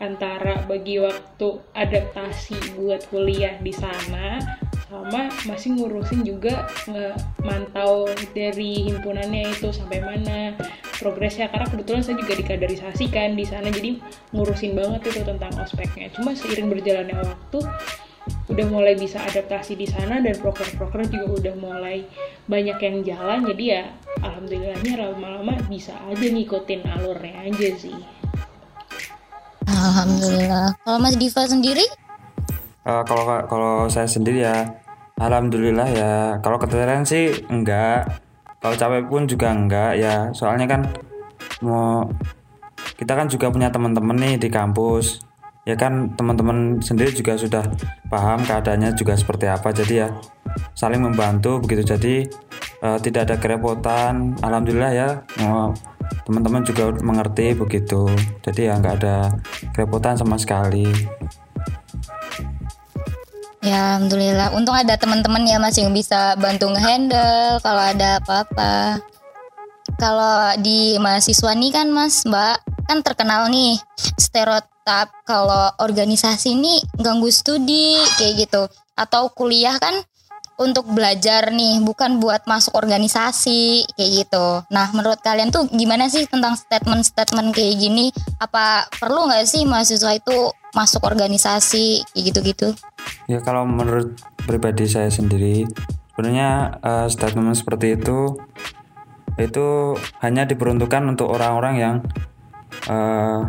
antara 0.00 0.64
bagi 0.64 0.98
waktu 0.98 1.60
adaptasi 1.76 2.78
buat 2.78 3.06
kuliah 3.12 3.60
di 3.60 3.70
sana 3.70 4.40
sama 4.94 5.26
masih 5.50 5.74
ngurusin 5.74 6.22
juga 6.22 6.70
mantau 7.42 8.06
dari 8.30 8.86
himpunannya 8.86 9.50
itu 9.50 9.74
sampai 9.74 9.98
mana 9.98 10.54
progresnya. 11.02 11.50
Karena 11.50 11.66
kebetulan 11.66 12.02
saya 12.06 12.16
juga 12.22 12.38
dikaderisasi 12.38 13.10
kan 13.10 13.34
di 13.34 13.42
sana 13.42 13.74
jadi 13.74 13.98
ngurusin 14.30 14.78
banget 14.78 15.10
itu 15.10 15.20
tentang 15.26 15.50
ospeknya. 15.58 16.14
Cuma 16.14 16.32
seiring 16.38 16.70
berjalannya 16.70 17.18
waktu 17.18 17.58
udah 18.48 18.66
mulai 18.72 18.94
bisa 18.96 19.20
adaptasi 19.20 19.76
di 19.76 19.84
sana 19.84 20.22
dan 20.22 20.38
proker-proker 20.40 21.04
juga 21.10 21.26
udah 21.42 21.54
mulai 21.58 22.06
banyak 22.46 22.78
yang 22.78 22.96
jalan. 23.02 23.50
Jadi 23.50 23.64
ya 23.74 23.90
alhamdulillahnya 24.22 24.94
lama-lama 24.96 25.58
bisa 25.66 25.92
aja 26.06 26.22
ngikutin 26.22 26.80
alurnya 26.86 27.34
aja 27.50 27.68
sih. 27.76 27.98
Alhamdulillah. 29.68 30.72
Kalau 30.80 30.98
Mas 31.02 31.18
Diva 31.18 31.44
sendiri? 31.44 31.84
Uh, 32.84 33.00
kalau 33.08 33.24
kalau 33.48 33.88
saya 33.88 34.04
sendiri 34.04 34.44
ya 34.44 34.83
Alhamdulillah 35.14 35.88
ya. 35.94 36.12
Kalau 36.42 36.58
keteteran 36.58 37.06
sih 37.06 37.46
enggak. 37.46 38.18
Kalau 38.58 38.74
capek 38.74 39.06
pun 39.06 39.30
juga 39.30 39.54
enggak 39.54 39.94
ya. 39.94 40.34
Soalnya 40.34 40.66
kan 40.66 40.90
mau 41.62 42.10
kita 42.98 43.14
kan 43.14 43.30
juga 43.30 43.50
punya 43.54 43.70
teman-teman 43.70 44.18
nih 44.18 44.34
di 44.42 44.48
kampus. 44.50 45.22
Ya 45.64 45.78
kan 45.78 46.12
teman-teman 46.18 46.82
sendiri 46.82 47.14
juga 47.14 47.38
sudah 47.38 47.64
paham 48.10 48.42
keadaannya 48.42 48.98
juga 48.98 49.14
seperti 49.14 49.46
apa. 49.46 49.70
Jadi 49.70 50.02
ya 50.02 50.10
saling 50.74 50.98
membantu 50.98 51.62
begitu. 51.62 51.94
Jadi 51.94 52.26
uh, 52.82 52.98
tidak 52.98 53.30
ada 53.30 53.36
kerepotan. 53.38 54.34
Alhamdulillah 54.42 54.92
ya. 54.92 55.08
teman-teman 56.26 56.64
juga 56.66 56.92
mengerti 57.00 57.56
begitu. 57.56 58.10
Jadi 58.44 58.68
ya 58.68 58.76
nggak 58.76 58.94
ada 59.00 59.16
kerepotan 59.72 60.18
sama 60.18 60.36
sekali. 60.36 60.84
Ya, 63.64 63.96
alhamdulillah. 63.96 64.52
Untung 64.52 64.76
ada 64.76 64.92
teman-teman 65.00 65.40
ya 65.48 65.56
Mas 65.56 65.80
yang 65.80 65.88
bisa 65.96 66.36
bantu 66.36 66.68
ngehandle 66.68 67.56
kalau 67.64 67.80
ada 67.80 68.20
apa-apa. 68.20 69.00
Kalau 69.96 70.52
di 70.60 71.00
mahasiswa 71.00 71.56
nih 71.56 71.72
kan 71.72 71.88
Mas, 71.88 72.28
Mbak, 72.28 72.60
kan 72.84 73.00
terkenal 73.00 73.48
nih 73.48 73.80
stereotip 74.20 75.08
kalau 75.24 75.72
organisasi 75.80 76.52
ini 76.52 76.84
ganggu 77.00 77.32
studi 77.32 77.96
kayak 78.20 78.44
gitu. 78.44 78.68
Atau 79.00 79.32
kuliah 79.32 79.80
kan 79.80 79.96
untuk 80.60 80.84
belajar 80.92 81.48
nih, 81.48 81.80
bukan 81.80 82.20
buat 82.20 82.44
masuk 82.44 82.76
organisasi 82.76 83.88
kayak 83.96 84.10
gitu. 84.28 84.60
Nah, 84.68 84.92
menurut 84.92 85.24
kalian 85.24 85.48
tuh 85.48 85.72
gimana 85.72 86.12
sih 86.12 86.28
tentang 86.28 86.52
statement-statement 86.52 87.56
kayak 87.56 87.80
gini? 87.80 88.12
Apa 88.44 88.92
perlu 88.92 89.24
nggak 89.24 89.48
sih 89.48 89.64
mahasiswa 89.64 90.12
itu 90.12 90.52
masuk 90.76 91.00
organisasi 91.00 92.04
kayak 92.12 92.24
gitu-gitu? 92.28 92.68
Ya 93.24 93.40
kalau 93.40 93.64
menurut 93.64 94.20
pribadi 94.44 94.84
saya 94.84 95.08
sendiri 95.08 95.64
sebenarnya 96.12 96.78
uh, 96.84 97.06
statement 97.08 97.56
seperti 97.56 97.96
itu 97.96 98.36
itu 99.34 99.98
hanya 100.22 100.46
diperuntukkan 100.46 101.02
untuk 101.10 101.32
orang-orang 101.32 101.74
yang 101.80 101.94
uh? 102.86 103.48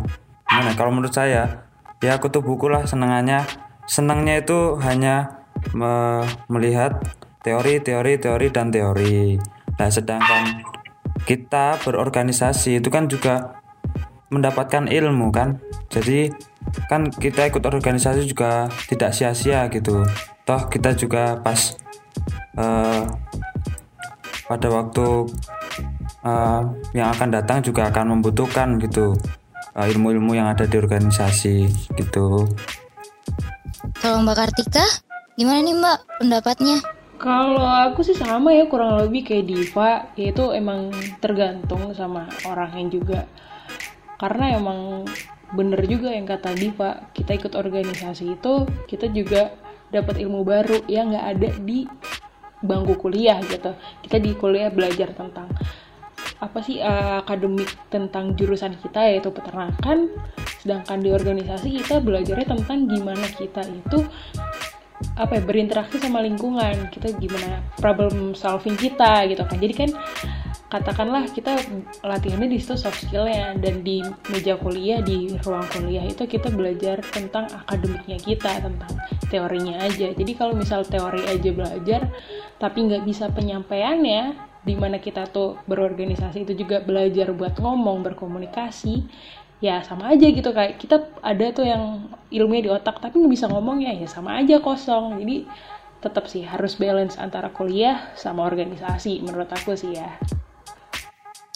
Kalau 0.76 0.90
menurut 0.90 1.12
saya 1.12 1.68
ya 2.00 2.16
aku 2.16 2.32
tuh 2.32 2.40
buku 2.40 2.72
lah 2.72 2.88
senengannya 2.88 3.44
senangnya 3.86 4.40
itu 4.40 4.76
hanya 4.82 5.44
me 5.72 6.24
melihat 6.50 7.00
teori, 7.46 7.78
teori, 7.78 8.18
teori 8.18 8.46
dan 8.50 8.74
teori. 8.74 9.38
Nah 9.78 9.88
sedangkan 9.88 10.66
kita 11.24 11.78
berorganisasi 11.84 12.82
itu 12.82 12.88
kan 12.90 13.06
juga 13.06 13.62
mendapatkan 14.30 14.90
ilmu 14.90 15.30
kan. 15.30 15.62
Jadi 15.88 16.34
kan 16.86 17.08
kita 17.10 17.48
ikut 17.48 17.62
organisasi 17.64 18.28
juga 18.28 18.70
tidak 18.86 19.10
sia-sia 19.16 19.66
gitu. 19.72 20.06
Toh 20.46 20.62
kita 20.70 20.94
juga 20.94 21.40
pas 21.42 21.74
uh, 22.58 23.02
pada 24.46 24.68
waktu 24.70 25.06
uh, 26.22 26.62
yang 26.94 27.08
akan 27.10 27.28
datang 27.34 27.58
juga 27.62 27.90
akan 27.90 28.18
membutuhkan 28.18 28.78
gitu 28.78 29.18
uh, 29.74 29.86
ilmu-ilmu 29.86 30.38
yang 30.38 30.46
ada 30.50 30.64
di 30.64 30.76
organisasi 30.78 31.66
gitu. 31.98 32.46
Kalau 33.98 34.22
Mbak 34.22 34.36
Kartika 34.36 34.86
gimana 35.34 35.60
nih 35.62 35.76
Mbak 35.76 35.98
pendapatnya? 36.22 36.78
Kalau 37.16 37.64
aku 37.64 38.04
sih 38.04 38.12
sama 38.12 38.52
ya 38.52 38.68
kurang 38.68 39.00
lebih 39.00 39.24
kayak 39.24 39.48
Diva 39.48 39.90
yaitu 40.20 40.52
emang 40.52 40.92
tergantung 41.18 41.96
sama 41.96 42.28
orangnya 42.44 42.84
juga. 42.92 43.20
Karena 44.20 44.56
emang 44.56 45.04
bener 45.54 45.78
juga 45.86 46.10
yang 46.10 46.26
kata 46.26 46.58
Diva 46.58 47.06
kita 47.14 47.38
ikut 47.38 47.54
organisasi 47.54 48.34
itu 48.34 48.66
kita 48.90 49.06
juga 49.14 49.54
dapat 49.94 50.18
ilmu 50.18 50.42
baru 50.42 50.82
yang 50.90 51.14
nggak 51.14 51.26
ada 51.38 51.50
di 51.62 51.86
bangku 52.64 52.98
kuliah 52.98 53.38
gitu. 53.46 53.72
Kita 54.02 54.16
di 54.18 54.34
kuliah 54.34 54.72
belajar 54.72 55.12
tentang 55.14 55.46
apa 56.36 56.58
sih 56.60 56.84
uh, 56.84 57.24
akademik 57.24 57.68
tentang 57.88 58.36
jurusan 58.36 58.76
kita 58.80 59.06
yaitu 59.06 59.30
peternakan. 59.30 60.10
Sedangkan 60.60 60.98
di 61.00 61.14
organisasi 61.14 61.80
kita 61.82 62.02
belajarnya 62.02 62.46
tentang 62.58 62.90
gimana 62.90 63.26
kita 63.30 63.62
itu 63.70 64.02
apa 65.16 65.36
ya 65.36 65.42
berinteraksi 65.44 66.02
sama 66.02 66.24
lingkungan. 66.24 66.90
Kita 66.90 67.14
gimana 67.16 67.62
problem 67.78 68.34
solving 68.34 68.74
kita 68.74 69.28
gitu 69.30 69.42
kan. 69.46 69.58
Jadi 69.62 69.74
kan 69.76 69.90
katakanlah 70.66 71.30
kita 71.30 71.54
latihannya 72.02 72.50
di 72.50 72.58
situ 72.58 72.74
soft 72.74 73.06
skillnya. 73.06 73.54
Dan 73.58 73.86
di 73.86 74.02
meja 74.30 74.58
kuliah 74.58 75.00
di 75.02 75.30
ruang 75.42 75.66
kuliah 75.70 76.02
itu 76.02 76.26
kita 76.26 76.50
belajar 76.50 77.02
tentang 77.06 77.46
akademiknya 77.50 78.18
kita 78.18 78.62
tentang 78.62 78.92
teorinya 79.30 79.82
aja. 79.82 80.10
Jadi 80.12 80.32
kalau 80.34 80.54
misal 80.54 80.82
teori 80.86 81.22
aja 81.26 81.50
belajar 81.54 82.10
tapi 82.56 82.88
nggak 82.88 83.04
bisa 83.06 83.30
penyampaiannya 83.30 84.34
di 84.66 84.74
mana 84.74 84.98
kita 84.98 85.30
tuh 85.30 85.62
berorganisasi 85.70 86.42
itu 86.42 86.66
juga 86.66 86.82
belajar 86.82 87.30
buat 87.30 87.54
ngomong 87.62 88.02
berkomunikasi 88.02 89.06
ya 89.62 89.78
sama 89.86 90.10
aja 90.10 90.26
gitu 90.26 90.50
kayak 90.50 90.76
kita 90.82 91.06
ada 91.22 91.46
tuh 91.54 91.64
yang 91.64 92.10
ilmunya 92.28 92.62
di 92.66 92.70
otak 92.74 92.98
tapi 92.98 93.22
nggak 93.22 93.32
bisa 93.32 93.46
ngomong 93.46 93.86
ya 93.86 93.94
ya 93.94 94.08
sama 94.10 94.42
aja 94.42 94.58
kosong. 94.58 95.22
Jadi 95.22 95.46
tetap 95.96 96.28
sih 96.28 96.44
harus 96.44 96.76
balance 96.76 97.16
antara 97.16 97.48
kuliah 97.50 98.12
sama 98.14 98.44
organisasi 98.44 99.24
menurut 99.24 99.48
aku 99.48 99.74
sih 99.74 99.96
ya 99.96 100.20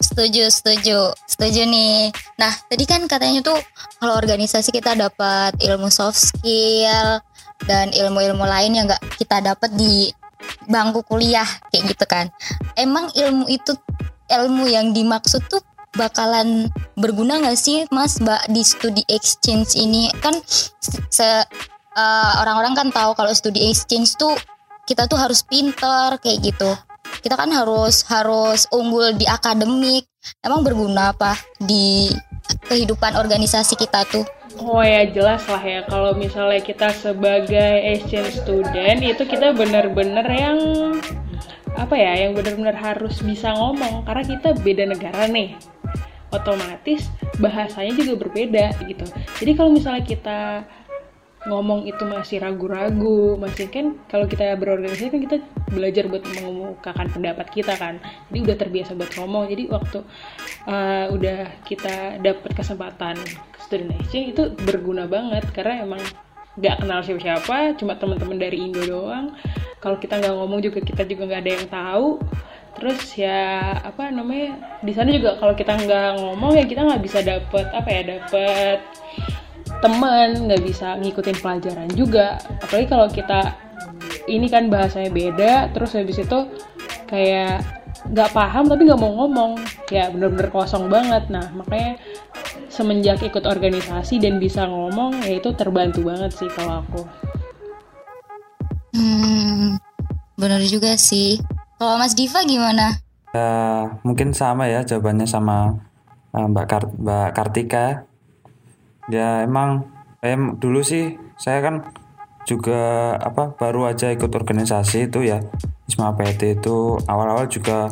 Setuju, 0.01 0.49
setuju, 0.49 1.13
setuju 1.29 1.69
nih. 1.69 2.09
Nah, 2.41 2.53
tadi 2.73 2.85
kan 2.89 3.05
katanya 3.05 3.45
tuh 3.45 3.61
kalau 4.01 4.17
organisasi 4.17 4.73
kita 4.73 4.97
dapat 4.97 5.53
ilmu 5.61 5.93
soft 5.93 6.17
skill 6.17 7.21
dan 7.69 7.93
ilmu-ilmu 7.93 8.43
lain 8.49 8.81
yang 8.81 8.89
nggak 8.89 9.21
kita 9.21 9.45
dapat 9.45 9.69
di 9.77 10.09
bangku 10.73 11.05
kuliah 11.05 11.47
kayak 11.69 11.93
gitu 11.93 12.05
kan. 12.09 12.33
Emang 12.81 13.13
ilmu 13.13 13.45
itu 13.53 13.77
ilmu 14.33 14.65
yang 14.73 14.97
dimaksud 14.97 15.45
tuh 15.53 15.61
bakalan 15.95 16.71
berguna 16.95 17.43
nggak 17.43 17.59
sih 17.59 17.83
mas 17.91 18.23
mbak 18.23 18.47
di 18.47 18.63
studi 18.63 19.03
exchange 19.11 19.75
ini 19.75 20.07
kan 20.23 20.39
se 21.11 21.27
uh, 21.99 22.33
orang-orang 22.39 22.79
kan 22.79 22.89
tahu 22.95 23.11
kalau 23.19 23.35
studi 23.35 23.67
exchange 23.67 24.15
tuh 24.15 24.39
kita 24.87 25.11
tuh 25.11 25.19
harus 25.19 25.43
pinter 25.43 26.15
kayak 26.23 26.47
gitu 26.47 26.71
kita 27.21 27.37
kan 27.37 27.53
harus 27.53 28.03
harus 28.09 28.65
unggul 28.73 29.13
di 29.15 29.29
akademik. 29.29 30.09
Emang 30.45 30.65
berguna 30.65 31.13
apa 31.13 31.37
di 31.61 32.13
kehidupan 32.69 33.17
organisasi 33.17 33.77
kita 33.77 34.05
tuh? 34.09 34.25
Oh 34.61 34.83
ya 34.83 35.07
jelas 35.09 35.47
lah 35.47 35.63
ya. 35.63 35.81
Kalau 35.87 36.13
misalnya 36.17 36.61
kita 36.61 36.91
sebagai 36.93 37.85
exchange 37.87 38.43
student 38.45 39.01
itu 39.01 39.23
kita 39.25 39.55
bener-bener 39.55 40.27
yang 40.27 40.59
apa 41.79 41.95
ya 41.95 42.27
yang 42.27 42.35
bener-bener 42.35 42.75
harus 42.75 43.23
bisa 43.23 43.55
ngomong. 43.55 44.05
Karena 44.05 44.25
kita 44.27 44.49
beda 44.59 44.85
negara 44.91 45.25
nih. 45.31 45.57
Otomatis 46.31 47.11
bahasanya 47.43 47.91
juga 47.99 48.27
berbeda 48.27 48.71
gitu. 48.87 49.03
Jadi 49.43 49.53
kalau 49.59 49.75
misalnya 49.75 50.05
kita 50.07 50.63
ngomong 51.49 51.89
itu 51.89 52.05
masih 52.05 52.37
ragu-ragu 52.37 53.41
masih 53.41 53.73
kan 53.73 53.97
kalau 54.13 54.29
kita 54.29 54.53
berorganisasi 54.61 55.09
kan 55.09 55.21
kita 55.25 55.37
belajar 55.73 56.05
buat 56.11 56.21
mengemukakan 56.27 57.07
pendapat 57.09 57.47
kita 57.49 57.73
kan. 57.81 57.97
Jadi 58.29 58.39
udah 58.45 58.57
terbiasa 58.61 58.93
buat 58.93 59.13
ngomong. 59.17 59.49
Jadi 59.49 59.65
waktu 59.73 59.99
uh, 60.69 61.07
udah 61.15 61.65
kita 61.65 62.21
dapat 62.21 62.51
kesempatan 62.53 63.17
student 63.57 63.97
exchange 63.97 64.37
itu 64.37 64.43
berguna 64.69 65.09
banget 65.09 65.49
karena 65.57 65.87
emang 65.87 66.03
nggak 66.61 66.83
kenal 66.83 67.01
siapa-siapa 67.01 67.79
cuma 67.81 67.97
teman-teman 67.97 68.37
dari 68.37 68.61
Indo 68.61 68.85
doang. 68.85 69.33
Kalau 69.81 69.97
kita 69.97 70.21
nggak 70.21 70.35
ngomong 70.37 70.61
juga 70.61 70.85
kita 70.85 71.09
juga 71.09 71.25
nggak 71.25 71.41
ada 71.41 71.53
yang 71.57 71.69
tahu. 71.73 72.09
Terus 72.77 73.01
ya 73.17 73.81
apa 73.81 74.13
namanya 74.13 74.79
di 74.85 74.93
sana 74.93 75.09
juga 75.09 75.41
kalau 75.41 75.57
kita 75.57 75.73
nggak 75.73 76.21
ngomong 76.21 76.53
ya 76.53 76.65
kita 76.69 76.85
nggak 76.85 77.03
bisa 77.03 77.25
dapet 77.25 77.67
apa 77.73 77.89
ya 77.89 78.03
dapet 78.05 78.79
teman 79.81 80.47
nggak 80.47 80.63
bisa 80.63 80.97
ngikutin 81.01 81.37
pelajaran 81.41 81.91
juga. 81.97 82.37
Apalagi 82.61 82.87
kalau 82.89 83.09
kita 83.09 83.41
ini 84.29 84.47
kan 84.47 84.69
bahasanya 84.69 85.11
beda 85.11 85.53
terus 85.73 85.97
habis 85.97 86.21
itu 86.21 86.39
kayak 87.09 87.65
nggak 88.13 88.31
paham 88.33 88.69
tapi 88.69 88.87
nggak 88.87 89.01
mau 89.01 89.13
ngomong. 89.25 89.61
Ya 89.89 90.13
bener-bener 90.13 90.53
kosong 90.53 90.93
banget. 90.93 91.27
Nah 91.33 91.49
makanya 91.57 91.97
semenjak 92.71 93.25
ikut 93.25 93.45
organisasi 93.49 94.23
dan 94.23 94.39
bisa 94.39 94.69
ngomong 94.69 95.25
ya 95.27 95.41
itu 95.41 95.51
terbantu 95.57 96.07
banget 96.07 96.31
sih 96.37 96.49
kalau 96.53 96.85
aku. 96.85 97.03
Hmm 98.95 99.81
bener 100.37 100.61
juga 100.65 100.97
sih. 100.97 101.41
Kalau 101.81 101.97
Mas 101.97 102.13
Diva 102.13 102.45
gimana? 102.45 103.01
Uh, 103.33 103.89
mungkin 104.05 104.37
sama 104.37 104.67
ya 104.69 104.85
jawabannya 104.85 105.25
sama 105.25 105.81
uh, 106.35 106.47
Mbak 106.51 106.67
Kart 106.67 106.89
Mbak 106.99 107.29
Kartika 107.33 108.10
ya 109.11 109.45
emang 109.45 109.85
em 110.25 110.57
dulu 110.57 110.81
sih 110.81 111.19
saya 111.37 111.61
kan 111.61 111.91
juga 112.49 113.15
apa 113.21 113.53
baru 113.55 113.91
aja 113.91 114.09
ikut 114.11 114.33
organisasi 114.33 115.13
itu 115.13 115.27
ya 115.27 115.45
Isma 115.91 116.15
PT 116.15 116.63
itu. 116.63 116.97
Awal-awal 117.05 117.51
juga 117.51 117.91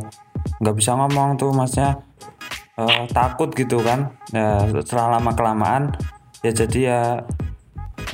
nggak 0.63 0.77
bisa 0.79 0.95
ngomong 0.95 1.37
tuh 1.37 1.51
masnya 1.51 1.99
uh, 2.79 3.05
takut 3.11 3.51
gitu 3.53 3.83
kan. 3.83 4.15
Ya 4.31 4.65
setelah 4.83 5.19
lama 5.19 5.35
kelamaan 5.35 5.93
ya 6.43 6.55
jadi 6.55 6.79
ya 6.79 7.03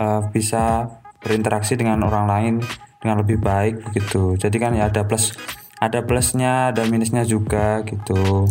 uh, 0.01 0.21
bisa 0.33 0.89
berinteraksi 1.21 1.77
dengan 1.77 2.01
orang 2.05 2.25
lain 2.29 2.55
dengan 3.01 3.21
lebih 3.21 3.37
baik 3.41 3.85
begitu 3.91 4.37
jadi 4.41 4.57
kan 4.57 4.73
ya 4.73 4.89
ada 4.89 5.05
plus 5.05 5.37
ada 5.81 6.01
plusnya 6.01 6.73
ada 6.73 6.89
minusnya 6.89 7.25
juga 7.29 7.85
gitu 7.85 8.49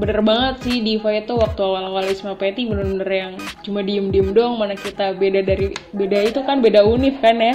bener 0.00 0.24
banget 0.24 0.64
sih 0.64 0.80
Diva 0.80 1.12
itu 1.12 1.36
waktu 1.36 1.60
awal-awal 1.60 2.08
Isma 2.08 2.32
Peti 2.32 2.64
bener-bener 2.64 3.10
yang 3.12 3.32
cuma 3.60 3.84
diem-diem 3.84 4.32
doang 4.32 4.56
mana 4.56 4.72
kita 4.72 5.12
beda 5.12 5.44
dari 5.44 5.76
beda 5.92 6.18
itu 6.24 6.40
kan 6.40 6.64
beda 6.64 6.88
univ 6.88 7.20
kan 7.20 7.36
ya? 7.36 7.54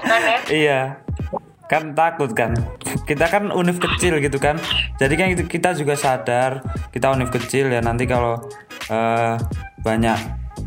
Kan 0.00 0.22
ya? 0.24 0.38
Iya. 0.48 0.80
Kan 1.68 1.92
takut 1.92 2.32
kan. 2.32 2.56
Kita 3.04 3.28
kan 3.28 3.52
univ 3.52 3.76
kecil 3.76 4.16
gitu 4.24 4.40
kan. 4.40 4.56
Jadi 4.96 5.14
kan 5.20 5.28
kita 5.44 5.76
juga 5.76 5.92
sadar 6.00 6.64
kita 6.96 7.12
univ 7.12 7.28
kecil 7.28 7.68
ya. 7.68 7.84
Nanti 7.84 8.08
kalau 8.08 8.40
uh, 8.88 9.36
banyak 9.84 10.16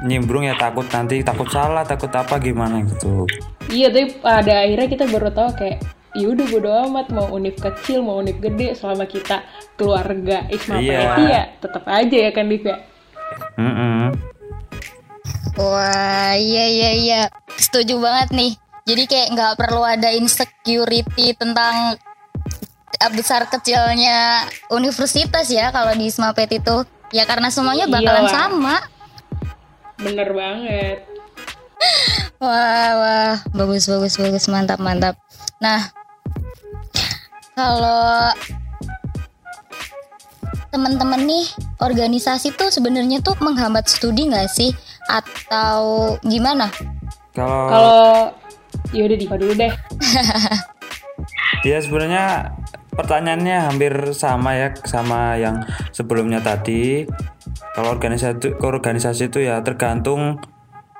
nyimbrung 0.05 0.45
ya 0.45 0.53
takut 0.61 0.85
nanti 0.93 1.25
takut 1.25 1.49
salah 1.49 1.81
takut 1.81 2.13
apa 2.13 2.37
gimana 2.37 2.85
gitu. 2.85 3.25
Iya 3.73 3.89
tapi 3.89 4.13
pada 4.21 4.61
akhirnya 4.61 4.87
kita 4.93 5.05
baru 5.09 5.33
tahu 5.33 5.49
kayak 5.57 5.81
ya 6.17 6.27
udah 6.33 6.45
bodo 6.49 6.69
amat. 6.89 7.13
Mau 7.13 7.29
univ 7.29 7.55
kecil 7.61 8.01
mau 8.01 8.17
univ 8.17 8.41
gede 8.41 8.73
selama 8.73 9.05
kita 9.05 9.45
keluarga 9.77 10.49
Isma 10.49 10.81
iya. 10.81 11.13
ya 11.21 11.43
tetap 11.61 11.85
aja 11.85 12.17
ya 12.17 12.31
kan 12.33 12.49
Div 12.49 12.65
ya? 12.65 12.77
Mm 13.55 13.73
-mm. 13.73 14.01
wah 15.61 16.33
iya 16.33 16.65
iya 16.65 16.91
iya. 16.97 17.21
Setuju 17.55 18.01
banget 18.01 18.33
nih. 18.33 18.53
Jadi 18.87 19.03
kayak 19.05 19.27
nggak 19.35 19.53
perlu 19.59 19.83
ada 19.83 20.09
insecurity 20.15 21.35
tentang 21.35 21.99
besar 23.13 23.45
kecilnya 23.45 24.47
universitas 24.73 25.45
ya 25.53 25.69
kalau 25.69 25.93
di 25.93 26.09
Isma 26.09 26.33
Pet 26.33 26.49
itu. 26.55 26.87
Ya 27.13 27.23
karena 27.23 27.47
semuanya 27.47 27.87
bakalan 27.87 28.27
Iyalah. 28.27 28.35
sama. 28.35 28.77
Bener 30.01 30.29
banget. 30.31 30.97
Wah 32.43 32.91
wah. 32.95 33.35
Bagus 33.53 33.89
bagus 33.89 34.15
bagus. 34.21 34.45
Mantap 34.45 34.77
mantap. 34.77 35.17
Nah 35.57 35.96
kalau 37.57 38.29
teman-teman 40.69 41.25
nih 41.25 41.45
organisasi 41.81 42.53
tuh 42.53 42.69
sebenarnya 42.69 43.17
tuh 43.25 43.33
menghambat 43.41 43.89
studi 43.89 44.29
nggak 44.29 44.45
sih 44.45 44.69
atau 45.09 46.13
gimana? 46.21 46.69
Kalau 47.33 47.65
kalau 47.65 48.09
ya 48.93 49.09
udah 49.09 49.17
Diva 49.17 49.35
dulu 49.41 49.57
deh. 49.57 49.73
ya 51.69 51.81
sebenarnya 51.81 52.53
pertanyaannya 52.93 53.57
hampir 53.73 53.93
sama 54.13 54.53
ya 54.53 54.77
sama 54.85 55.41
yang 55.41 55.65
sebelumnya 55.89 56.45
tadi. 56.45 57.09
Kalau 57.73 57.89
organisasi 57.89 58.61
organisasi 58.61 59.33
itu 59.33 59.41
ya 59.41 59.65
tergantung 59.65 60.37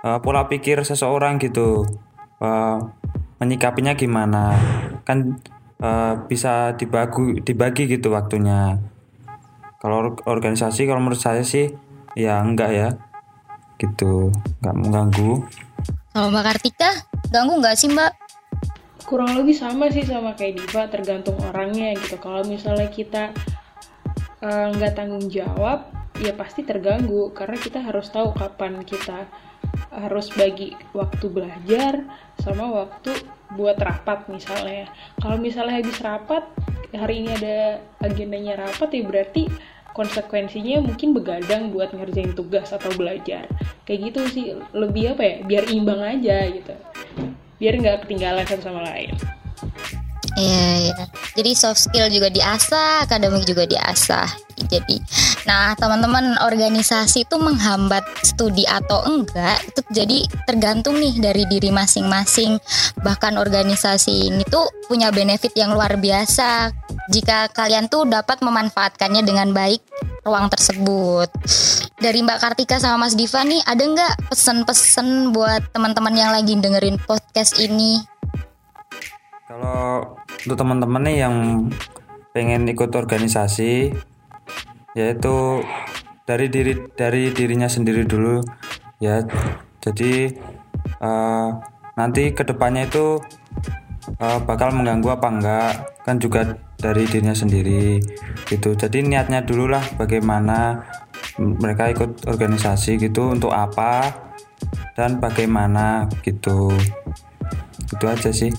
uh, 0.02 0.18
pola 0.26 0.50
pikir 0.50 0.82
seseorang 0.82 1.38
gitu. 1.38 1.86
Uh, 2.42 2.82
menyikapinya 3.38 3.94
gimana? 3.94 4.58
Kan 5.06 5.38
uh, 5.82 6.14
bisa 6.26 6.74
dibagi 6.78 7.42
dibagi 7.42 7.90
gitu 7.90 8.14
waktunya. 8.14 8.82
Kalau 9.78 10.18
organisasi 10.26 10.90
kalau 10.90 11.02
menurut 11.02 11.22
saya 11.22 11.46
sih 11.46 11.74
ya 12.18 12.42
enggak 12.42 12.72
ya. 12.74 12.90
Gitu 13.78 14.34
nggak 14.62 14.76
mengganggu. 14.76 15.46
Kalau 16.18 16.34
mbak 16.34 16.44
Kartika 16.50 16.92
ganggu 17.30 17.62
nggak 17.62 17.78
sih 17.78 17.90
mbak? 17.94 18.14
Kurang 19.06 19.38
lebih 19.38 19.56
sama 19.56 19.88
sih 19.94 20.04
sama 20.04 20.34
kayak 20.34 20.60
Diva 20.60 20.84
tergantung 20.90 21.38
orangnya 21.40 21.94
gitu. 21.96 22.18
Kalau 22.18 22.42
misalnya 22.44 22.90
kita 22.90 23.32
eh, 24.42 24.68
nggak 24.74 24.92
uh, 24.92 24.96
tanggung 24.98 25.30
jawab 25.30 25.94
ya 26.18 26.34
pasti 26.34 26.66
terganggu. 26.66 27.32
Karena 27.38 27.56
kita 27.62 27.86
harus 27.86 28.10
tahu 28.10 28.34
kapan 28.34 28.82
kita 28.82 29.30
harus 29.92 30.30
bagi 30.36 30.76
waktu 30.94 31.26
belajar 31.32 32.06
sama 32.42 32.86
waktu 32.86 33.18
buat 33.56 33.80
rapat 33.80 34.28
misalnya. 34.28 34.92
Kalau 35.24 35.40
misalnya 35.40 35.80
habis 35.80 35.98
rapat 36.04 36.44
hari 36.94 37.24
ini 37.24 37.30
ada 37.36 37.82
agendanya 38.04 38.68
rapat 38.68 38.90
ya 38.94 39.04
berarti 39.08 39.48
konsekuensinya 39.98 40.86
mungkin 40.86 41.18
begadang 41.18 41.74
buat 41.74 41.90
ngerjain 41.96 42.38
tugas 42.38 42.70
atau 42.70 42.94
belajar. 42.94 43.50
Kayak 43.90 44.14
gitu 44.14 44.22
sih 44.30 44.46
lebih 44.76 45.18
apa 45.18 45.24
ya? 45.26 45.36
Biar 45.42 45.64
imbang 45.74 46.02
aja 46.04 46.46
gitu. 46.52 46.76
Biar 47.58 47.74
nggak 47.82 48.06
ketinggalan 48.06 48.46
satu 48.46 48.70
sama 48.70 48.86
lain. 48.86 49.18
Iya, 50.38 50.94
iya. 50.94 51.04
Jadi 51.34 51.52
soft 51.58 51.82
skill 51.82 52.14
juga 52.14 52.30
diasah, 52.30 53.10
akademik 53.10 53.42
juga 53.50 53.66
diasah. 53.66 54.30
Jadi, 54.70 55.02
nah 55.48 55.72
teman-teman 55.80 56.36
organisasi 56.44 57.24
itu 57.24 57.36
menghambat 57.40 58.04
studi 58.20 58.68
atau 58.68 59.02
enggak 59.08 59.64
itu 59.64 59.82
jadi 59.90 60.18
tergantung 60.44 61.00
nih 61.00 61.16
dari 61.18 61.48
diri 61.48 61.72
masing-masing. 61.72 62.60
Bahkan 63.00 63.40
organisasi 63.40 64.28
ini 64.28 64.44
tuh 64.44 64.68
punya 64.92 65.10
benefit 65.10 65.56
yang 65.56 65.72
luar 65.72 65.96
biasa 65.96 66.76
jika 67.08 67.48
kalian 67.56 67.88
tuh 67.88 68.04
dapat 68.04 68.44
memanfaatkannya 68.44 69.24
dengan 69.24 69.56
baik 69.56 69.80
ruang 70.28 70.52
tersebut. 70.52 71.32
Dari 71.98 72.20
Mbak 72.20 72.40
Kartika 72.44 72.78
sama 72.78 73.08
Mas 73.08 73.16
Diva 73.16 73.42
nih, 73.48 73.64
ada 73.64 73.82
nggak 73.82 74.30
pesan-pesan 74.30 75.32
buat 75.32 75.72
teman-teman 75.72 76.14
yang 76.14 76.30
lagi 76.36 76.54
dengerin 76.60 77.00
podcast 77.08 77.56
ini? 77.58 78.04
Kalau 79.48 80.20
untuk 80.44 80.60
teman-teman 80.60 81.02
nih 81.08 81.18
yang 81.24 81.36
pengen 82.36 82.68
ikut 82.68 82.92
organisasi 82.92 83.96
yaitu 84.98 85.62
dari 86.26 86.50
diri 86.50 86.74
dari 86.98 87.30
dirinya 87.30 87.70
sendiri 87.70 88.02
dulu 88.10 88.42
ya. 88.98 89.22
Jadi 89.78 90.34
uh, 91.00 91.54
nanti 91.94 92.34
ke 92.34 92.42
depannya 92.42 92.90
itu 92.90 93.22
uh, 94.18 94.40
bakal 94.42 94.74
mengganggu 94.74 95.14
apa 95.14 95.28
enggak 95.30 95.72
kan 96.02 96.18
juga 96.18 96.58
dari 96.82 97.06
dirinya 97.06 97.38
sendiri 97.38 98.02
gitu. 98.50 98.74
Jadi 98.74 99.06
niatnya 99.06 99.46
dulu 99.46 99.70
lah 99.70 99.86
bagaimana 100.02 100.82
mereka 101.38 101.94
ikut 101.94 102.26
organisasi 102.26 102.98
gitu 102.98 103.38
untuk 103.38 103.54
apa 103.54 104.10
dan 104.98 105.22
bagaimana 105.22 106.10
gitu. 106.26 106.74
Itu 107.94 108.06
aja 108.10 108.34
sih. 108.34 108.50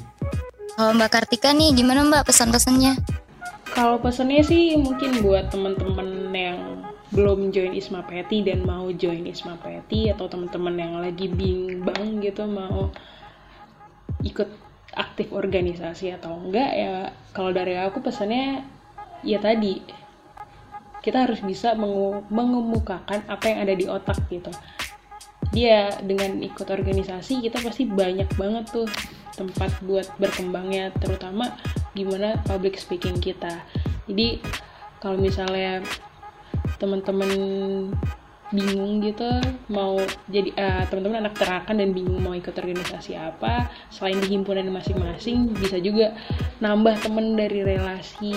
Kalau 0.78 0.94
Mbak 0.94 1.10
Kartika 1.10 1.50
nih 1.50 1.74
gimana 1.74 2.06
Mbak 2.06 2.30
pesan-pesannya? 2.30 3.26
Kalau 3.78 4.02
pesannya 4.02 4.42
sih 4.42 4.74
mungkin 4.74 5.22
buat 5.22 5.54
teman-teman 5.54 6.34
yang 6.34 6.82
belum 7.14 7.54
join 7.54 7.70
Isma 7.78 8.02
Peti 8.02 8.42
dan 8.42 8.66
mau 8.66 8.90
join 8.90 9.22
Isma 9.22 9.54
Peti 9.54 10.10
atau 10.10 10.26
teman-teman 10.26 10.74
yang 10.74 10.98
lagi 10.98 11.30
bimbang 11.30 12.18
gitu 12.18 12.42
mau 12.50 12.90
ikut 14.26 14.50
aktif 14.98 15.30
organisasi 15.30 16.10
atau 16.10 16.42
enggak 16.42 16.74
ya 16.74 17.14
kalau 17.30 17.54
dari 17.54 17.78
aku 17.78 18.02
pesannya 18.02 18.66
ya 19.22 19.38
tadi 19.38 19.78
kita 20.98 21.30
harus 21.30 21.38
bisa 21.46 21.78
mengemukakan 22.34 23.30
apa 23.30 23.44
yang 23.46 23.58
ada 23.62 23.78
di 23.78 23.86
otak 23.86 24.18
gitu. 24.26 24.50
Dia 25.54 25.94
dengan 26.02 26.42
ikut 26.42 26.66
organisasi 26.66 27.46
kita 27.46 27.62
pasti 27.62 27.86
banyak 27.86 28.26
banget 28.34 28.74
tuh 28.74 28.90
tempat 29.38 29.70
buat 29.86 30.10
berkembangnya 30.18 30.90
terutama 30.98 31.54
gimana 31.92 32.40
public 32.44 32.76
speaking 32.80 33.20
kita. 33.20 33.62
Jadi 34.08 34.40
kalau 34.98 35.20
misalnya 35.20 35.84
teman-teman 36.78 37.30
bingung 38.48 39.04
gitu 39.04 39.28
mau 39.68 40.00
jadi 40.32 40.48
uh, 40.56 40.82
teman-teman 40.88 41.28
anak 41.28 41.36
terakan 41.36 41.84
dan 41.84 41.92
bingung 41.92 42.24
mau 42.24 42.32
ikut 42.32 42.56
organisasi 42.56 43.12
apa 43.12 43.68
selain 43.92 44.16
di 44.24 44.32
himpunan 44.32 44.64
masing-masing 44.72 45.52
bisa 45.52 45.76
juga 45.76 46.16
nambah 46.64 46.96
temen 47.04 47.36
dari 47.36 47.60
relasi 47.60 48.32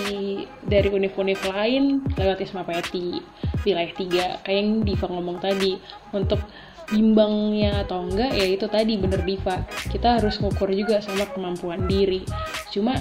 dari 0.68 0.88
univ-univ 0.92 1.40
lain 1.48 2.04
lewat 2.12 2.44
Isma 2.44 2.60
Peti 2.60 3.24
wilayah 3.64 3.92
tiga. 3.96 4.26
Kayak 4.44 4.58
yang 4.60 4.70
Diva 4.84 5.06
ngomong 5.08 5.38
tadi 5.40 5.80
untuk 6.12 6.44
bimbangnya 6.92 7.88
atau 7.88 8.04
enggak 8.04 8.36
ya 8.36 8.44
itu 8.52 8.68
tadi 8.68 9.00
bener 9.00 9.24
Diva. 9.24 9.64
Kita 9.88 10.20
harus 10.20 10.36
ngukur 10.44 10.68
juga 10.76 11.00
sama 11.00 11.24
kemampuan 11.32 11.88
diri. 11.88 12.20
Cuma 12.68 12.92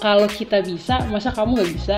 kalau 0.00 0.28
kita 0.28 0.60
bisa 0.62 1.04
masa 1.08 1.32
kamu 1.32 1.60
nggak 1.60 1.72
bisa? 1.72 1.96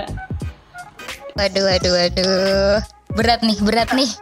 Waduh 1.35 1.63
waduh 1.67 1.93
waduh. 1.95 2.77
Berat 3.15 3.41
nih 3.43 3.57
berat 3.63 3.89
nih. 3.95 4.11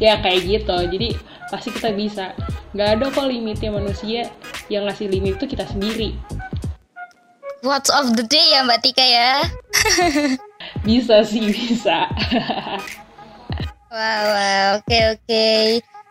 Ya 0.00 0.16
kayak 0.24 0.40
gitu. 0.48 0.72
Jadi 0.72 1.12
pasti 1.52 1.68
kita 1.68 1.92
bisa. 1.92 2.32
Nggak 2.72 2.88
ada 2.96 3.04
kok 3.12 3.28
limitnya 3.28 3.68
manusia. 3.68 4.32
Yang 4.72 4.82
ngasih 4.88 5.06
limit 5.12 5.32
itu 5.36 5.44
kita 5.52 5.68
sendiri. 5.68 6.16
What's 7.60 7.92
of 7.92 8.16
the 8.16 8.24
day 8.24 8.56
ya 8.56 8.64
Mbak 8.64 8.80
Tika 8.80 9.04
ya? 9.04 9.44
Bisa 10.88 11.20
sih 11.24 11.52
bisa. 11.52 12.08
Wow, 13.90 14.22
wow. 14.22 14.68
Oke 14.78 14.86
okay, 14.86 15.02
oke. 15.02 15.22
Okay. 15.26 15.64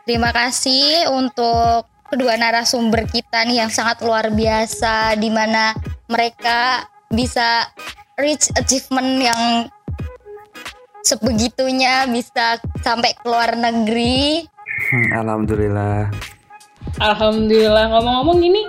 Terima 0.03 0.35
kasih 0.35 1.07
untuk 1.15 1.87
kedua 2.11 2.35
narasumber 2.35 3.07
kita 3.07 3.47
nih 3.47 3.63
yang 3.63 3.71
sangat 3.71 4.03
luar 4.03 4.27
biasa 4.35 5.15
di 5.15 5.31
mana 5.31 5.71
mereka 6.09 6.89
bisa 7.13 7.69
reach 8.17 8.49
achievement 8.57 9.21
yang 9.21 9.41
sebegitunya 11.05 12.09
bisa 12.09 12.59
sampai 12.81 13.15
ke 13.15 13.25
luar 13.29 13.55
negeri. 13.55 14.43
Hmm, 14.89 15.09
alhamdulillah. 15.23 16.09
Alhamdulillah 16.99 17.85
ngomong-ngomong 17.93 18.39
ini 18.41 18.65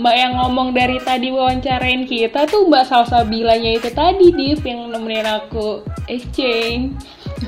Mbak 0.00 0.16
yang 0.16 0.32
ngomong 0.40 0.72
dari 0.72 0.96
tadi 1.04 1.28
wawancarain 1.28 2.08
kita 2.08 2.48
tuh 2.48 2.66
Mbak 2.66 2.88
Salsabilanya 2.88 3.76
itu 3.76 3.92
tadi 3.92 4.32
Div 4.32 4.64
yang 4.64 4.88
nemenin 4.88 5.28
aku 5.28 5.84
exchange. 6.08 6.96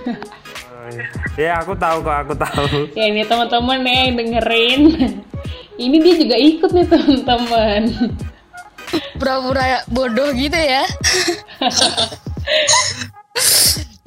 ya 1.41 1.63
aku 1.63 1.73
tahu 1.79 2.03
kok 2.03 2.17
aku 2.27 2.35
tahu 2.35 2.65
ya 2.99 3.09
ini 3.09 3.23
teman-teman 3.25 3.87
nih 3.87 3.95
yang 3.95 4.13
dengerin 4.19 4.81
ini 5.85 5.97
dia 6.03 6.15
juga 6.19 6.37
ikut 6.37 6.71
nih 6.75 6.87
teman-teman 6.91 7.83
pura-pura 9.23 9.87
bodoh 9.87 10.35
gitu 10.35 10.59
ya 10.59 10.83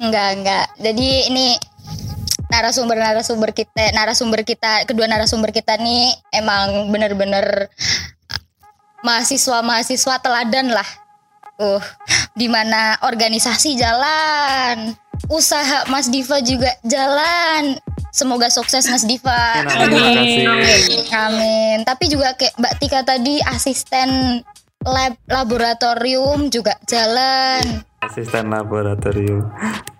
enggak 0.04 0.28
enggak 0.36 0.66
jadi 0.76 1.08
ini 1.32 1.56
narasumber 2.52 3.00
narasumber 3.00 3.56
kita 3.56 3.96
narasumber 3.96 4.44
kita 4.44 4.84
kedua 4.84 5.08
narasumber 5.08 5.56
kita 5.56 5.80
nih 5.80 6.12
emang 6.36 6.92
bener-bener 6.92 7.72
mahasiswa 9.00 9.64
mahasiswa 9.64 10.20
teladan 10.20 10.68
lah 10.68 10.88
uh 11.64 11.80
di 12.36 12.52
mana 12.52 13.00
organisasi 13.00 13.80
jalan 13.80 14.92
usaha 15.32 15.88
Mas 15.88 16.12
Diva 16.12 16.44
juga 16.44 16.68
jalan. 16.84 17.80
Semoga 18.12 18.48
sukses 18.48 18.88
Mas 18.88 19.04
Diva. 19.04 19.60
Amin. 19.76 20.48
Amin. 21.12 21.76
Tapi 21.84 22.08
juga 22.08 22.32
kayak 22.32 22.56
Mbak 22.56 22.74
Tika 22.80 23.00
tadi 23.04 23.36
asisten 23.44 24.40
lab 24.86 25.18
laboratorium 25.26 26.46
juga 26.46 26.78
jalan. 26.86 27.82
Asisten 28.06 28.54
laboratorium. 28.54 29.42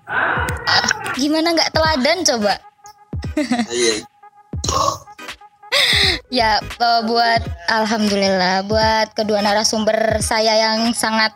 Uh, 0.06 0.90
gimana 1.18 1.50
nggak 1.50 1.74
teladan 1.74 2.22
coba? 2.22 2.54
Iya. 3.66 3.94
ya 6.40 6.50
uh, 6.62 7.00
buat 7.04 7.42
alhamdulillah 7.68 8.64
buat 8.66 9.12
kedua 9.12 9.42
narasumber 9.42 10.22
saya 10.22 10.54
yang 10.54 10.94
sangat 10.94 11.34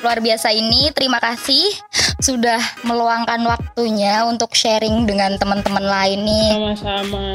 luar 0.00 0.22
biasa 0.22 0.54
ini. 0.54 0.94
Terima 0.94 1.18
kasih 1.18 1.74
sudah 2.22 2.62
meluangkan 2.86 3.42
waktunya 3.44 4.24
untuk 4.24 4.54
sharing 4.54 5.04
dengan 5.04 5.36
teman-teman 5.36 5.84
lain 5.84 6.20
nih. 6.24 6.50
Sama-sama. 6.54 7.26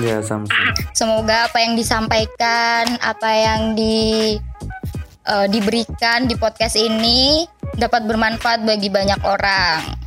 Ya, 0.00 0.18
sama-sama. 0.22 0.74
Semoga 0.90 1.36
apa 1.46 1.58
yang 1.62 1.78
disampaikan, 1.78 2.98
apa 2.98 3.30
yang 3.30 3.78
di 3.78 4.34
uh, 5.28 5.46
diberikan 5.46 6.26
di 6.26 6.34
podcast 6.34 6.74
ini 6.74 7.46
dapat 7.78 8.06
bermanfaat 8.06 8.66
bagi 8.66 8.90
banyak 8.90 9.20
orang. 9.22 10.04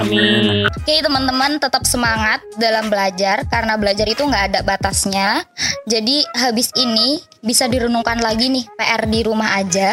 Amin. 0.00 0.64
Oke 0.64 1.04
teman-teman 1.04 1.60
tetap 1.60 1.84
semangat 1.84 2.40
dalam 2.56 2.88
belajar 2.88 3.44
karena 3.52 3.76
belajar 3.76 4.08
itu 4.08 4.24
nggak 4.24 4.44
ada 4.54 4.60
batasnya. 4.64 5.44
Jadi 5.84 6.24
habis 6.32 6.72
ini 6.78 7.20
bisa 7.44 7.68
direnungkan 7.68 8.16
lagi 8.24 8.48
nih 8.48 8.64
PR 8.80 9.04
di 9.04 9.20
rumah 9.20 9.60
aja. 9.60 9.92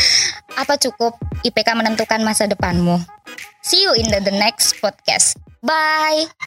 Apa 0.60 0.80
cukup 0.80 1.18
IPK 1.44 1.76
menentukan 1.76 2.24
masa 2.24 2.48
depanmu? 2.48 3.02
See 3.60 3.84
you 3.84 3.92
in 3.96 4.08
the, 4.08 4.20
the 4.24 4.32
next 4.32 4.80
podcast. 4.80 5.36
Bye. 5.60 6.34